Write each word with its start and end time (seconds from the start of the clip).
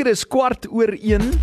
lekker 0.00 0.12
is 0.16 0.24
kwart 0.24 0.64
oor 0.72 0.96
1 0.96 1.36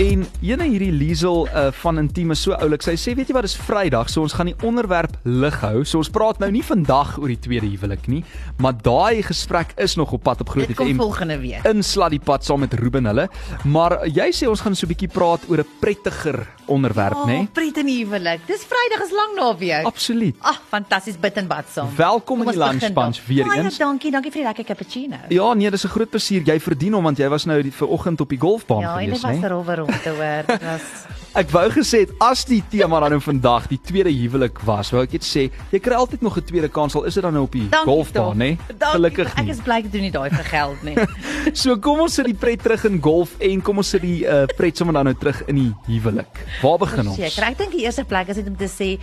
en 0.00 0.22
ene 0.40 0.64
hierdie 0.66 0.90
Liesel 0.92 1.44
uh, 1.52 1.66
van 1.82 1.98
Intiem 2.00 2.32
is 2.32 2.40
so 2.42 2.56
oulik. 2.56 2.80
Sy 2.82 2.94
sê 2.98 3.12
weet 3.14 3.28
jy 3.28 3.34
wat, 3.36 3.44
dis 3.44 3.54
Vrydag, 3.60 4.08
so 4.10 4.22
ons 4.24 4.32
gaan 4.34 4.48
die 4.48 4.56
onderwerp 4.64 5.18
lig 5.28 5.58
hou. 5.62 5.82
So 5.86 6.00
ons 6.00 6.08
praat 6.12 6.40
nou 6.42 6.48
nie 6.54 6.62
vandag 6.64 7.18
oor 7.20 7.28
die 7.30 7.38
tweede 7.44 7.68
huwelik 7.68 8.08
nie, 8.10 8.22
maar 8.62 8.72
daai 8.82 9.20
gesprek 9.26 9.74
is 9.82 9.94
nog 10.00 10.14
op 10.16 10.24
pad 10.24 10.40
op 10.42 10.48
Groot 10.54 10.70
Dit 10.72 10.78
kom 10.80 10.94
volgende 10.98 11.36
week. 11.42 11.66
Inslat 11.68 12.14
die 12.16 12.22
pad 12.24 12.44
saam 12.48 12.64
met 12.64 12.72
Ruben 12.80 13.06
hulle. 13.10 13.28
Maar 13.68 13.98
jy 14.08 14.30
sê 14.34 14.48
ons 14.50 14.62
gaan 14.64 14.74
so 14.74 14.86
'n 14.86 14.94
bietjie 14.94 15.10
praat 15.12 15.44
oor 15.50 15.60
'n 15.60 15.68
prettiger 15.80 16.40
onderwerp, 16.66 17.16
Oh, 17.16 17.26
nê? 17.26 17.42
Nee? 17.44 17.48
pret 17.52 17.76
in 17.76 17.86
die 17.86 18.04
huwelik. 18.04 18.40
Dis 18.46 18.64
Vrydag 18.64 19.04
is 19.04 19.12
lang 19.12 19.36
naweek. 19.36 19.84
Absoluut. 19.84 20.34
Ag, 20.40 20.62
fantasties 20.70 21.18
bid 21.20 21.36
en 21.36 21.46
bad 21.46 21.64
saam. 21.68 21.88
Welkom 21.96 22.42
in 22.42 22.48
die 22.48 22.56
lunch 22.58 22.80
bunch 22.94 23.16
dan. 23.20 23.26
weer 23.26 23.44
Baie 23.46 23.62
eens. 23.64 23.76
dankie, 23.78 24.10
dankie 24.10 24.30
vir 24.30 24.40
die 24.40 24.46
lekker 24.48 24.64
cappuccino. 24.64 25.16
Ja, 25.28 25.52
nee, 25.54 25.70
dis 25.70 25.84
'n 25.84 25.88
groot 25.88 26.10
plesier. 26.10 26.42
Jy 26.44 26.58
verdien 26.60 26.92
hom 26.94 27.04
want 27.04 27.18
jy 27.18 27.28
was 27.28 27.44
nou 27.44 27.62
die 27.62 27.72
vanoggend 27.72 28.20
op 28.20 28.28
die 28.28 28.38
golfbaan 28.38 28.80
Ja, 28.80 28.98
en 28.98 29.10
dit 29.10 29.18
gewees, 29.18 29.22
was 29.22 29.36
nê? 29.36 29.44
er 29.44 29.52
om 29.92 30.04
te 30.04 30.14
hoor. 30.18 30.48
Dit 30.52 30.68
was 30.68 30.86
Ek 31.32 31.48
wou 31.48 31.64
gesê 31.72 32.02
het 32.02 32.10
as 32.20 32.42
die 32.44 32.58
tema 32.68 32.98
dan 33.00 33.14
nou 33.14 33.20
vandag 33.24 33.64
die 33.70 33.78
tweede 33.80 34.10
huwelik 34.12 34.58
was, 34.68 34.90
wou 34.92 35.00
ek 35.00 35.14
net 35.16 35.24
sê 35.24 35.46
jy 35.72 35.78
kry 35.80 35.96
altyd 35.96 36.20
nog 36.20 36.36
'n 36.36 36.44
tweede 36.44 36.68
kans 36.68 36.92
al 36.92 37.06
is 37.08 37.16
dit 37.16 37.24
dan 37.24 37.32
nou 37.32 37.46
op 37.46 37.54
die 37.56 37.64
Dankie 37.72 37.88
golfbaan, 37.88 38.36
nê? 38.36 38.50
Dankie 38.68 38.98
Gelukkig 38.98 39.30
tog. 39.30 39.38
Ek 39.40 39.44
nie. 39.48 39.54
is 39.54 39.62
bly 39.64 39.78
ek 39.80 39.88
doen 39.92 40.04
nie 40.04 40.12
daai 40.12 40.28
vir 40.28 40.44
geld 40.44 40.82
nie. 40.84 40.96
So 41.62 41.76
kom 41.80 42.00
ons 42.04 42.14
sit 42.14 42.26
die 42.28 42.36
pret 42.36 42.60
terug 42.62 42.84
in 42.84 43.00
golf 43.00 43.32
en 43.40 43.62
kom 43.62 43.80
ons 43.80 43.88
sit 43.88 44.02
die 44.02 44.26
uh, 44.28 44.44
pret 44.56 44.76
sommer 44.76 44.92
dan 44.92 45.08
nou 45.08 45.14
terug 45.14 45.40
in 45.48 45.56
die 45.56 45.72
huwelik. 45.88 46.44
Waar 46.60 46.78
begin 46.78 47.08
ons? 47.08 47.16
Seker. 47.16 47.48
Ek 47.48 47.58
dink 47.58 47.72
die 47.72 47.84
eerste 47.88 48.04
plek 48.04 48.28
is 48.28 48.36
net 48.36 48.52
om 48.52 48.56
te 48.56 48.68
sê 48.68 48.98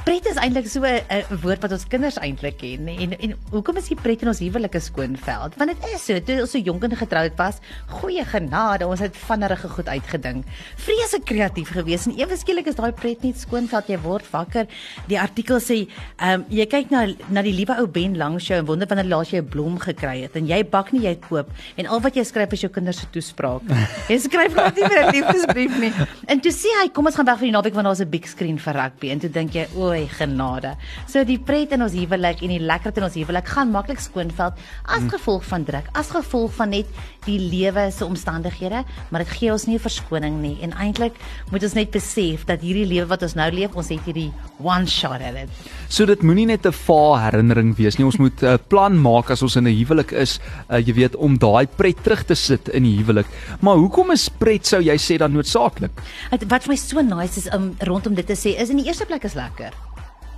Pret 0.00 0.24
is 0.24 0.38
eintlik 0.40 0.64
so 0.70 0.80
'n 0.80 1.02
'n 1.12 1.38
woord 1.42 1.60
wat 1.60 1.72
ons 1.72 1.84
kinders 1.84 2.16
eintlik 2.16 2.56
ken 2.58 2.86
nê. 2.88 2.96
en 3.04 3.12
en 3.20 3.34
hoekom 3.52 3.76
is 3.76 3.88
die 3.88 3.96
pret 3.96 4.22
in 4.22 4.28
ons 4.28 4.38
huwelike 4.38 4.80
skoonveld? 4.80 5.56
Want 5.56 5.70
dit 5.70 5.92
is 5.94 6.04
so, 6.04 6.18
toe 6.20 6.40
ons 6.40 6.50
so 6.50 6.58
jonk 6.58 6.84
en 6.84 6.96
getroud 6.96 7.36
was, 7.36 7.60
goeie 7.86 8.24
genade, 8.24 8.86
ons 8.86 9.00
het 9.00 9.16
vannerige 9.16 9.68
goed 9.68 9.88
uitgedink. 9.88 10.44
Vreeslik 10.76 11.24
kreatief 11.24 11.68
geweest 11.68 12.06
en 12.06 12.16
ewe 12.16 12.36
skielik 12.36 12.66
is 12.66 12.76
daai 12.76 12.92
pret 12.92 13.22
net 13.22 13.36
skoonveld. 13.36 13.88
Jy 13.88 13.98
word 14.00 14.24
wakker. 14.30 14.66
Die 15.06 15.20
artikel 15.20 15.60
sê, 15.60 15.86
ehm 16.18 16.40
um, 16.40 16.46
jy 16.48 16.66
kyk 16.66 16.90
na 16.90 17.06
na 17.28 17.42
die 17.42 17.52
liewe 17.52 17.76
ou 17.78 17.86
Ben 17.86 18.16
Langshow 18.16 18.56
en 18.56 18.66
wonder 18.66 18.88
wanneer 18.88 19.06
laas 19.06 19.30
jy 19.30 19.40
'n 19.40 19.48
blom 19.48 19.78
gekry 19.78 20.22
het 20.22 20.36
en 20.36 20.46
jy 20.46 20.62
bak 20.64 20.92
nie 20.92 21.02
jy 21.02 21.16
koop 21.28 21.50
en 21.76 21.86
al 21.86 22.00
wat 22.00 22.16
jy 22.16 22.24
skryf 22.24 22.52
is 22.52 22.60
jou 22.62 22.72
kinders 22.72 23.00
se 23.00 23.06
toespraak. 23.12 23.62
jy 24.08 24.18
skryf 24.18 24.52
glad 24.52 24.76
nie 24.76 24.88
vir 24.88 25.04
'n 25.04 25.12
liefdesbrief 25.12 25.78
nie. 25.78 25.92
En 26.26 26.40
toe 26.40 26.52
sê 26.52 26.72
hy, 26.80 26.88
kom 26.88 27.06
ons 27.06 27.14
gaan 27.14 27.26
weg 27.26 27.38
vir 27.38 27.46
die 27.48 27.52
naweek 27.52 27.74
want 27.74 27.86
daar's 27.86 28.00
'n 28.00 28.10
big 28.10 28.26
screen 28.26 28.58
vir 28.58 28.74
rugby 28.74 29.10
en 29.10 29.18
toe 29.18 29.30
dink 29.30 29.52
jy, 29.52 29.68
oei, 29.90 30.06
genade. 30.08 30.74
So 31.10 31.24
die 31.26 31.38
pret 31.38 31.74
in 31.76 31.84
ons 31.84 31.96
huwelik 31.96 32.44
en 32.46 32.54
die 32.54 32.62
lekkerte 32.62 33.02
in 33.02 33.08
ons 33.08 33.18
huwelik 33.18 33.48
gaan 33.50 33.72
maklik 33.74 34.02
skoonveld 34.02 34.58
as 34.84 35.06
gevolg 35.10 35.46
van 35.48 35.66
druk, 35.66 35.90
as 35.98 36.12
gevolg 36.14 36.54
van 36.58 36.72
net 36.74 36.90
die 37.26 37.38
lewe 37.38 37.88
se 37.92 38.06
omstandighede, 38.06 38.84
maar 39.10 39.24
dit 39.24 39.32
gee 39.36 39.52
ons 39.52 39.66
nie 39.66 39.76
'n 39.76 39.86
verskoning 39.86 40.40
nie. 40.40 40.58
En 40.62 40.72
eintlik 40.72 41.14
moet 41.50 41.62
ons 41.62 41.74
net 41.74 41.90
besef 41.90 42.44
dat 42.46 42.60
hierdie 42.60 42.86
lewe 42.86 43.06
wat 43.06 43.22
ons 43.22 43.34
nou 43.34 43.50
leef, 43.50 43.74
ons 43.74 43.88
het 43.88 44.00
hierdie 44.06 44.32
one 44.58 44.86
shot 44.86 45.20
at 45.20 45.34
it. 45.34 45.48
So 45.88 46.06
dit 46.06 46.22
moenie 46.22 46.46
net 46.46 46.66
'n 46.66 46.72
vaar 46.72 47.30
herinnering 47.30 47.76
wees 47.76 47.98
nie. 47.98 48.06
Ons 48.06 48.18
moet 48.18 48.42
'n 48.42 48.46
uh, 48.46 48.58
plan 48.68 48.96
maak 48.96 49.30
as 49.30 49.42
ons 49.42 49.56
in 49.56 49.66
'n 49.66 49.76
huwelik 49.76 50.12
is, 50.12 50.40
uh, 50.70 50.78
jy 50.78 50.94
weet, 50.94 51.16
om 51.16 51.38
daai 51.38 51.66
pret 51.66 52.02
terug 52.02 52.24
te 52.24 52.34
sit 52.34 52.68
in 52.68 52.82
die 52.82 52.96
huwelik. 52.96 53.26
Maar 53.60 53.76
hoekom 53.76 54.10
is 54.10 54.28
pret 54.28 54.66
sou 54.66 54.80
jy 54.80 54.96
sê 54.96 55.18
dan 55.18 55.32
noodsaaklik? 55.32 55.90
Wat 56.30 56.62
vir 56.62 56.68
my 56.68 56.76
so 56.76 57.00
nice 57.00 57.36
is 57.36 57.48
om 57.54 57.74
rondom 57.78 58.14
dit 58.14 58.26
te 58.26 58.36
sê 58.36 58.56
is 58.58 58.70
in 58.70 58.76
die 58.76 58.86
eerste 58.86 59.06
plek 59.06 59.24
is 59.24 59.34
lekker. 59.34 59.72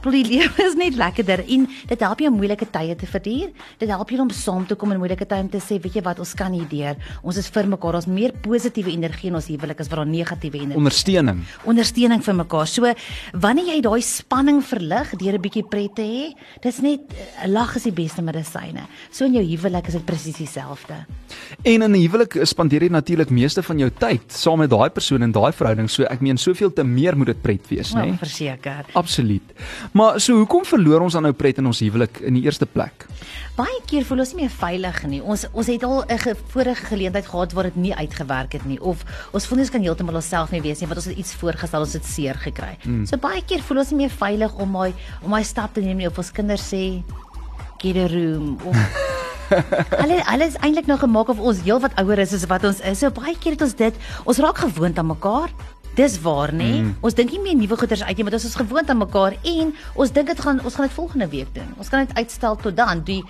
Want 0.03 0.15
die 0.17 0.25
lewe 0.35 0.65
is 0.67 0.75
net 0.75 0.97
lekkerder 0.99 1.45
en 1.47 1.67
dit 1.89 2.01
help 2.01 2.19
jou 2.19 2.31
om 2.31 2.37
moeilike 2.37 2.67
tye 2.71 2.95
te 2.99 3.07
verduur. 3.07 3.51
Dit 3.79 3.89
help 3.89 4.11
jou 4.11 4.21
om 4.21 4.31
saam 4.31 4.67
te 4.67 4.75
kom 4.75 4.93
in 4.93 4.99
moeilike 4.99 5.27
tye 5.27 5.41
om 5.41 5.49
te 5.49 5.59
sê, 5.63 5.79
weet 5.83 5.95
jy 5.95 6.03
wat, 6.03 6.19
ons 6.19 6.35
kan 6.35 6.53
hierdeur. 6.53 6.97
Ons 7.23 7.37
is 7.37 7.49
vir 7.49 7.67
mekaar. 7.67 7.95
Ons 7.95 8.07
meer 8.07 8.33
positiewe 8.33 8.91
energie 8.91 9.29
in 9.31 9.35
ons 9.35 9.47
huwelik 9.47 9.81
as 9.81 9.89
wat 9.89 9.99
daar 10.03 10.07
negatiewe 10.11 10.59
energie. 10.59 10.77
Ondersteuning. 10.77 11.43
Ondersteuning 11.65 12.23
vir 12.23 12.35
mekaar. 12.35 12.67
So 12.67 12.93
wanneer 13.33 13.67
jy 13.75 13.81
daai 13.83 14.03
spanning 14.03 14.63
verlig 14.63 15.15
deur 15.19 15.35
'n 15.35 15.43
bietjie 15.43 15.63
pret 15.69 15.95
te 15.95 16.03
hê, 16.03 16.35
dis 16.63 16.81
net 16.81 17.01
'n 17.45 17.51
lag 17.53 17.77
is 17.77 17.85
die 17.85 17.93
beste 17.93 18.23
medisyne. 18.23 18.87
So 19.11 19.25
in 19.25 19.35
jou 19.35 19.43
huwelik 19.45 19.87
is 19.89 19.95
dit 19.95 20.05
presies 20.07 20.37
dieselfde. 20.37 21.07
En 21.65 21.83
in 21.83 21.93
'n 21.93 21.95
huwelik 21.95 22.39
spandeer 22.47 22.83
jy 22.83 22.89
natuurlik 22.91 23.31
meeste 23.31 23.63
van 23.63 23.79
jou 23.79 23.91
tyd 23.91 24.23
saam 24.33 24.59
met 24.59 24.71
daai 24.71 24.91
persoon 24.91 25.23
in 25.23 25.33
daai 25.33 25.53
verhouding. 25.53 25.89
So 25.91 26.03
ek 26.05 26.21
meen 26.21 26.37
soveel 26.39 26.73
te 26.73 26.85
meer 26.85 27.17
moet 27.17 27.27
dit 27.27 27.43
pret 27.43 27.69
wees, 27.69 27.93
né? 27.95 27.99
Ja, 27.99 28.05
Nee? 28.05 28.19
verseker. 28.19 28.85
Absoluut. 28.95 29.43
Maar 29.93 30.21
so 30.21 30.39
hoekom 30.41 30.65
verloor 30.65 31.05
ons 31.05 31.13
dan 31.13 31.27
nou 31.27 31.35
pret 31.37 31.59
in 31.61 31.69
ons 31.69 31.81
huwelik 31.85 32.23
in 32.25 32.39
die 32.39 32.45
eerste 32.47 32.67
plek? 32.67 33.07
Baie 33.57 33.81
keer 33.89 34.07
voel 34.09 34.23
ons 34.25 34.33
nie 34.33 34.45
meer 34.45 34.55
veilig 34.55 35.03
nie. 35.11 35.21
Ons 35.21 35.45
ons 35.53 35.69
het 35.69 35.85
al 35.85 36.05
'n 36.09 36.19
ge, 36.19 36.35
vorige 36.53 36.87
geleentheid 36.89 37.27
gehad 37.27 37.53
waar 37.53 37.69
dit 37.69 37.77
nie 37.77 37.95
uitgewerk 37.95 38.53
het 38.53 38.65
nie 38.65 38.81
of 38.81 39.05
ons 39.33 39.47
voel 39.47 39.59
ons 39.59 39.71
kan 39.71 39.83
heeltemal 39.83 40.15
onsself 40.15 40.51
nie 40.51 40.63
wees 40.63 40.81
nie 40.81 40.89
want 40.89 40.99
ons 40.99 41.07
het 41.07 41.17
iets 41.17 41.35
voorgestel, 41.35 41.81
ons 41.81 41.93
het 41.93 42.05
seer 42.05 42.35
gekry. 42.35 42.79
Mm. 42.85 43.07
So 43.07 43.17
baie 43.17 43.43
keer 43.45 43.61
voel 43.61 43.79
ons 43.79 43.91
nie 43.91 43.99
meer 43.99 44.11
veilig 44.11 44.55
om 44.55 44.71
my 44.71 44.95
om 45.23 45.31
my 45.31 45.43
stap 45.43 45.75
te 45.75 45.81
neem 45.81 45.97
nie 45.97 46.07
of 46.07 46.19
ons 46.19 46.33
kinders 46.33 46.73
sê 46.73 47.03
get 47.79 47.97
a 47.97 48.07
room 48.07 48.59
of 48.65 48.77
Alle 50.03 50.23
alles 50.25 50.57
eintlik 50.65 50.87
nou 50.87 50.99
gemaak 50.99 51.29
of 51.29 51.41
ons 51.41 51.61
heelwat 51.67 51.97
ouer 52.01 52.19
is 52.19 52.33
as 52.33 52.47
wat 52.51 52.65
ons 52.65 52.81
is. 52.81 52.99
So 53.03 53.11
baie 53.11 53.35
keer 53.39 53.57
het 53.57 53.65
ons 53.67 53.75
dit, 53.77 53.95
ons 54.25 54.39
raak 54.39 54.63
gewoond 54.65 54.99
aan 54.99 55.11
mekaar. 55.13 55.53
Dis 55.95 56.15
waar, 56.25 56.53
nê? 56.57 56.71
Mm. 56.81 56.95
Ons 57.05 57.15
dink 57.15 57.31
nie 57.35 57.41
meer 57.45 57.55
nuwe 57.59 57.77
goeders 57.77 58.03
uit 58.03 58.17
nie, 58.17 58.25
maar 58.25 58.33
ons 58.39 58.45
is 58.49 58.55
gewoond 58.57 58.89
aan 58.91 58.99
mekaar 59.03 59.35
en 59.45 59.75
ons 59.95 60.13
dink 60.17 60.27
dit 60.33 60.41
gaan 60.41 60.61
ons 60.65 60.75
gaan 60.75 60.87
dit 60.89 60.95
volgende 60.97 61.29
week 61.29 61.51
doen. 61.55 61.75
ons 61.79 61.89
kan 61.89 62.07
dit 62.07 62.17
uitstel 62.17 62.57
tot 62.57 62.77
dan. 62.77 63.03
Die 63.05 63.23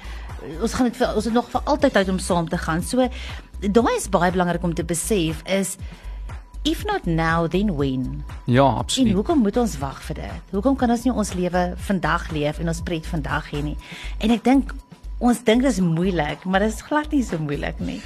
ons 0.60 0.72
gaan 0.74 0.86
dit 0.90 0.96
vir 0.96 1.16
ons 1.16 1.24
het 1.24 1.34
nog 1.34 1.50
vir 1.50 1.60
altyd 1.64 1.92
tyd 1.92 2.08
om 2.08 2.18
saam 2.18 2.48
te 2.48 2.58
gaan. 2.58 2.82
So 2.82 3.08
daai 3.60 3.96
is 3.96 4.08
baie 4.10 4.30
belangrik 4.34 4.62
om 4.62 4.74
te 4.74 4.84
besef 4.84 5.42
is 5.46 5.76
if 6.64 6.84
not 6.86 7.06
now 7.06 7.48
then 7.50 7.74
when. 7.76 8.22
Ja, 8.46 8.66
En 8.68 8.78
absoluut. 8.84 9.12
hoekom 9.14 9.38
moet 9.42 9.56
ons 9.56 9.78
wag 9.78 10.02
vir 10.02 10.14
dit? 10.14 10.50
Hoekom 10.54 10.76
kan 10.76 10.90
ons 10.90 11.02
nie 11.04 11.12
ons 11.12 11.34
lewe 11.34 11.74
vandag 11.76 12.30
leef 12.30 12.58
en 12.62 12.68
ons 12.68 12.80
pret 12.86 13.06
vandag 13.06 13.50
hê 13.50 13.62
nie? 13.62 13.76
En 14.22 14.30
ek 14.30 14.44
dink 14.44 14.70
ons 15.18 15.42
dink 15.44 15.62
dis 15.62 15.80
moeilik, 15.80 16.44
maar 16.44 16.60
dit 16.60 16.70
is 16.74 16.82
glad 16.82 17.10
nie 17.10 17.22
so 17.26 17.38
moeilik 17.38 17.78
nie. 17.80 18.00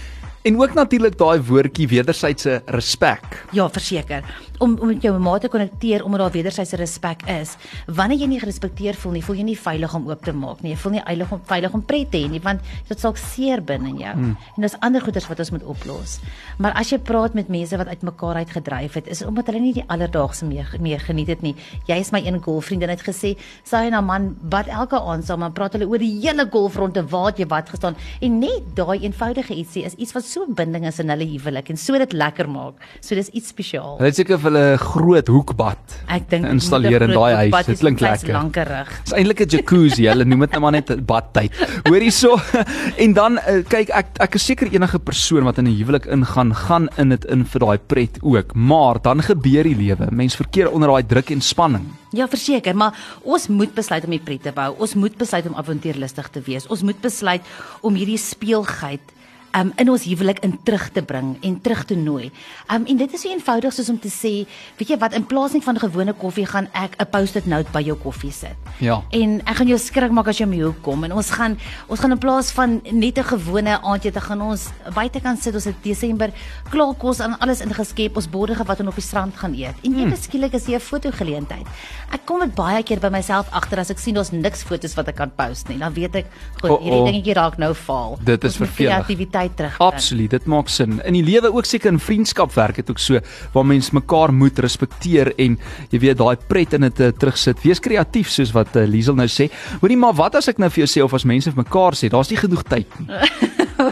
En 0.47 0.61
ook 0.61 0.75
natuurlik 0.75 1.17
daai 1.19 1.41
woordjie 1.43 1.89
wederwysige 1.91 2.61
respek. 2.71 3.47
Ja, 3.51 3.65
verseker. 3.71 4.23
Om 4.59 4.77
om 4.79 4.87
met 4.87 5.03
jou 5.03 5.19
ma 5.19 5.39
te 5.39 5.49
konnekteer 5.49 6.05
omdat 6.05 6.21
daar 6.21 6.31
wederwysige 6.31 6.77
respek 6.77 7.23
is. 7.41 7.57
Wanneer 7.87 8.21
jy 8.21 8.29
nie 8.31 8.39
gerespekteer 8.39 8.95
voel 8.95 9.17
nie, 9.17 9.23
voel 9.27 9.41
jy 9.41 9.47
nie 9.49 9.57
veilig 9.59 9.97
om 9.99 10.07
oop 10.07 10.23
te 10.23 10.33
maak 10.33 10.63
nie. 10.63 10.71
Jy 10.71 10.79
voel 10.85 10.95
nie 10.95 11.03
veilig 11.03 11.33
om 11.35 11.41
veilig 11.51 11.75
om 11.75 11.83
pret 11.83 12.13
te 12.13 12.21
hê 12.23 12.29
nie, 12.31 12.41
want 12.45 12.63
dit 12.87 13.03
sal 13.03 13.17
seer 13.19 13.63
binne 13.67 13.91
in 13.91 13.97
jou. 14.05 14.13
Hmm. 14.13 14.37
En 14.55 14.67
daar's 14.67 14.77
ander 14.87 15.03
goeders 15.03 15.27
wat 15.27 15.43
ons 15.43 15.51
moet 15.57 15.65
oplos. 15.75 16.15
Maar 16.63 16.79
as 16.79 16.95
jy 16.95 17.01
praat 17.11 17.35
met 17.35 17.51
mense 17.51 17.83
wat 17.83 17.91
uitmekaar 17.91 18.41
uit 18.45 18.55
gedryf 18.55 19.01
het, 19.01 19.11
is 19.11 19.25
omdat 19.27 19.51
hulle 19.51 19.65
nie 19.67 19.75
die 19.81 19.87
alledaagse 19.91 20.47
meer, 20.47 20.71
meer 20.79 21.03
geniet 21.03 21.35
het 21.35 21.43
nie. 21.43 21.57
Jy 21.91 21.99
is 22.05 22.13
my 22.15 22.23
een 22.23 22.39
golfvriendin 22.47 22.95
het 22.95 23.03
gesê, 23.03 23.35
sy 23.67 23.83
en 23.91 23.99
haar 23.99 24.07
man 24.07 24.31
bad 24.47 24.71
elke 24.71 25.03
aand 25.03 25.27
saam 25.27 25.43
en 25.43 25.59
praat 25.59 25.75
hulle 25.75 25.91
oor 25.91 25.99
die 25.99 26.15
hele 26.21 26.47
golfronde 26.55 27.03
waar 27.11 27.35
jy 27.35 27.51
wat 27.51 27.75
gestaan 27.75 27.99
en 28.23 28.39
net 28.39 28.73
daai 28.79 29.03
eenvoudige 29.03 29.59
ietsie 29.59 29.83
is 29.91 29.99
iets 29.99 30.15
wat 30.15 30.36
so 30.37 30.45
'n 30.45 30.55
binding 30.55 30.85
is 30.85 30.99
in 31.01 31.09
hulle 31.09 31.25
huwelik 31.25 31.71
en 31.73 31.79
so 31.81 31.97
dit 31.99 32.13
lekker 32.13 32.49
maak. 32.49 32.75
So 33.01 33.15
dis 33.17 33.31
iets 33.33 33.49
spesiaal. 33.55 33.97
Hulle 33.97 34.11
het 34.11 34.19
seker 34.21 34.39
vir 34.39 34.51
hulle 34.51 34.79
groot 34.83 35.29
hoekbad 35.33 35.95
Ek 36.13 36.29
dink 36.29 36.45
installeer 36.51 37.07
in 37.07 37.15
daai 37.17 37.49
huis. 37.49 37.67
Dit 37.71 37.81
klink 37.81 38.03
lekker. 38.05 38.35
Lankerig. 38.37 38.91
Dis 39.05 39.15
eintlik 39.17 39.41
'n 39.41 39.49
jacuzzi. 39.57 40.05
Hulle 40.11 40.25
noem 40.29 40.45
dit 40.45 40.53
nou 40.53 40.61
maar 40.61 40.77
net 40.77 40.93
badtyd. 41.07 41.53
Hoor 41.89 42.01
hierso. 42.01 42.37
En 43.05 43.13
dan 43.13 43.39
uh, 43.39 43.63
kyk 43.69 43.91
ek 43.91 44.07
ek 44.21 44.35
is 44.39 44.45
seker 44.45 44.69
enige 44.73 44.99
persoon 44.99 45.45
wat 45.45 45.59
in 45.59 45.69
'n 45.69 45.77
huwelik 45.79 46.07
ingaan, 46.07 46.55
gaan 46.55 46.89
in 46.99 47.09
dit 47.09 47.25
in 47.25 47.45
vir 47.45 47.61
daai 47.61 47.79
pret 47.79 48.19
ook. 48.23 48.55
Maar 48.55 49.01
dan 49.03 49.23
gebeur 49.23 49.65
die 49.65 49.77
lewe. 49.77 50.09
Mens 50.11 50.37
verkeer 50.37 50.71
onder 50.71 50.89
daai 50.89 51.07
druk 51.07 51.31
en 51.31 51.41
spanning. 51.41 51.87
Ja, 52.13 52.29
verseker, 52.29 52.77
maar 52.77 52.95
ons 53.23 53.49
moet 53.49 53.75
besluit 53.75 54.05
om 54.05 54.11
die 54.11 54.23
pret 54.23 54.43
te 54.43 54.53
bou. 54.53 54.75
Ons 54.79 54.95
moet 54.95 55.17
besluit 55.17 55.47
om 55.47 55.55
avontuurlustig 55.55 56.29
te 56.31 56.41
wees. 56.41 56.67
Ons 56.67 56.83
moet 56.83 57.01
besluit 57.01 57.43
om 57.83 57.95
hierdie 57.95 58.19
speelgheid 58.19 59.16
um 59.57 59.73
in 59.81 59.89
ons 59.91 60.05
huwelik 60.05 60.39
in 60.45 60.59
terug 60.65 60.91
te 60.93 61.03
bring 61.03 61.37
en 61.43 61.61
terug 61.61 61.85
te 61.89 61.95
nooi. 61.97 62.31
Um 62.73 62.85
en 62.87 62.97
dit 62.97 63.13
is 63.15 63.21
so 63.21 63.29
eenvoudig 63.33 63.73
soos 63.73 63.89
om 63.89 63.99
te 63.99 64.09
sê, 64.13 64.47
weet 64.79 64.89
jy 64.89 64.99
wat, 64.99 65.15
in 65.15 65.25
plaas 65.27 65.53
net 65.57 65.65
van 65.65 65.79
gewone 65.81 66.13
koffie 66.13 66.47
gaan 66.47 66.69
ek 66.75 66.97
'n 67.01 67.07
post-it 67.11 67.47
note 67.47 67.71
by 67.73 67.81
jou 67.81 67.97
koffie 67.97 68.33
sit. 68.33 68.57
Ja. 68.81 69.03
En 69.13 69.41
ek 69.47 69.57
gaan 69.57 69.67
jou 69.69 69.79
skrik 69.79 70.11
maak 70.13 70.29
as 70.29 70.39
jy 70.39 70.47
my 70.47 70.61
hoek 70.61 70.83
kom 70.83 71.05
en 71.05 71.13
ons 71.13 71.31
gaan 71.31 71.57
ons 71.89 72.01
gaan 72.01 72.13
in 72.13 72.19
plaas 72.19 72.51
van 72.53 72.81
net 72.93 73.19
'n 73.19 73.25
gewone 73.25 73.81
aandete 73.83 74.21
gaan 74.21 74.43
ons 74.43 74.69
buitekant 74.95 75.43
sit 75.43 75.55
ons 75.55 75.65
het 75.65 75.83
Desember 75.83 76.31
klaar 76.71 76.95
kos 76.95 77.21
en 77.21 77.39
alles 77.41 77.61
ingeskep 77.61 78.17
ons 78.17 78.29
borde 78.29 78.55
wat 78.65 78.81
ons 78.81 78.89
op 78.89 78.95
die 78.95 79.03
strand 79.03 79.35
gaan 79.37 79.55
eet. 79.55 79.75
En 79.85 79.93
Hmm. 79.93 80.07
ewe 80.07 80.17
skielik 80.17 80.53
is 80.55 80.67
hier 80.67 80.77
'n 80.77 80.81
fotogeleentheid. 80.81 81.67
Ek 82.13 82.27
kom 82.27 82.41
dit 82.41 82.55
baie 82.55 82.83
keer 82.83 82.99
by 83.01 83.09
myself 83.09 83.47
agter 83.53 83.79
as 83.79 83.91
ek 83.91 83.99
sien 83.99 84.15
daar's 84.15 84.31
niks 84.33 84.63
fotos 84.63 84.95
wat 84.97 85.09
ek 85.09 85.17
kan 85.17 85.31
post 85.31 85.69
nie. 85.69 85.79
Dan 85.79 85.93
weet 85.95 86.15
ek, 86.17 86.27
goed, 86.61 86.71
Oh, 86.71 86.81
hierdie 86.83 87.01
oh. 87.01 87.07
dingetjie 87.07 87.35
raak 87.35 87.59
nou 87.59 87.75
vaal. 87.75 88.19
Dit 88.25 88.45
is 88.45 88.57
vervelig. 88.57 88.93
Kreatiwiteit 89.07 89.46
terug. 89.55 89.79
Absoluut, 89.83 90.31
dit 90.31 90.47
maak 90.51 90.71
sin. 90.73 90.99
In 91.05 91.17
die 91.19 91.25
lewe 91.25 91.53
ook 91.53 91.69
seker 91.69 91.93
in 91.93 92.01
vriendskap 92.03 92.55
werk 92.57 92.81
dit 92.81 92.91
ook 92.91 93.01
so 93.03 93.21
waar 93.53 93.67
mens 93.67 93.91
mekaar 93.97 94.33
moet 94.35 94.59
respekteer 94.59 95.33
en 95.39 95.59
jy 95.91 96.01
weet 96.03 96.19
daai 96.21 96.37
pret 96.49 96.77
in 96.79 96.87
dit 96.89 97.01
uh, 97.01 97.13
terugsit. 97.13 97.61
Wees 97.65 97.83
kreatief 97.83 98.31
soos 98.33 98.55
wat 98.57 98.77
uh, 98.77 98.87
Liesel 98.89 99.19
nou 99.19 99.29
sê. 99.31 99.51
Hoorie 99.83 99.99
maar 100.01 100.17
wat 100.19 100.41
as 100.41 100.51
ek 100.53 100.63
nou 100.63 100.71
vir 100.73 100.85
jou 100.85 100.91
sê 100.97 101.05
of 101.05 101.15
as 101.17 101.29
mense 101.29 101.51
vir 101.53 101.63
mekaar 101.63 101.99
sê, 101.99 102.11
daar's 102.13 102.33
nie 102.33 102.41
genoeg 102.41 102.65
tyd 102.69 102.99
nie. 103.01 103.09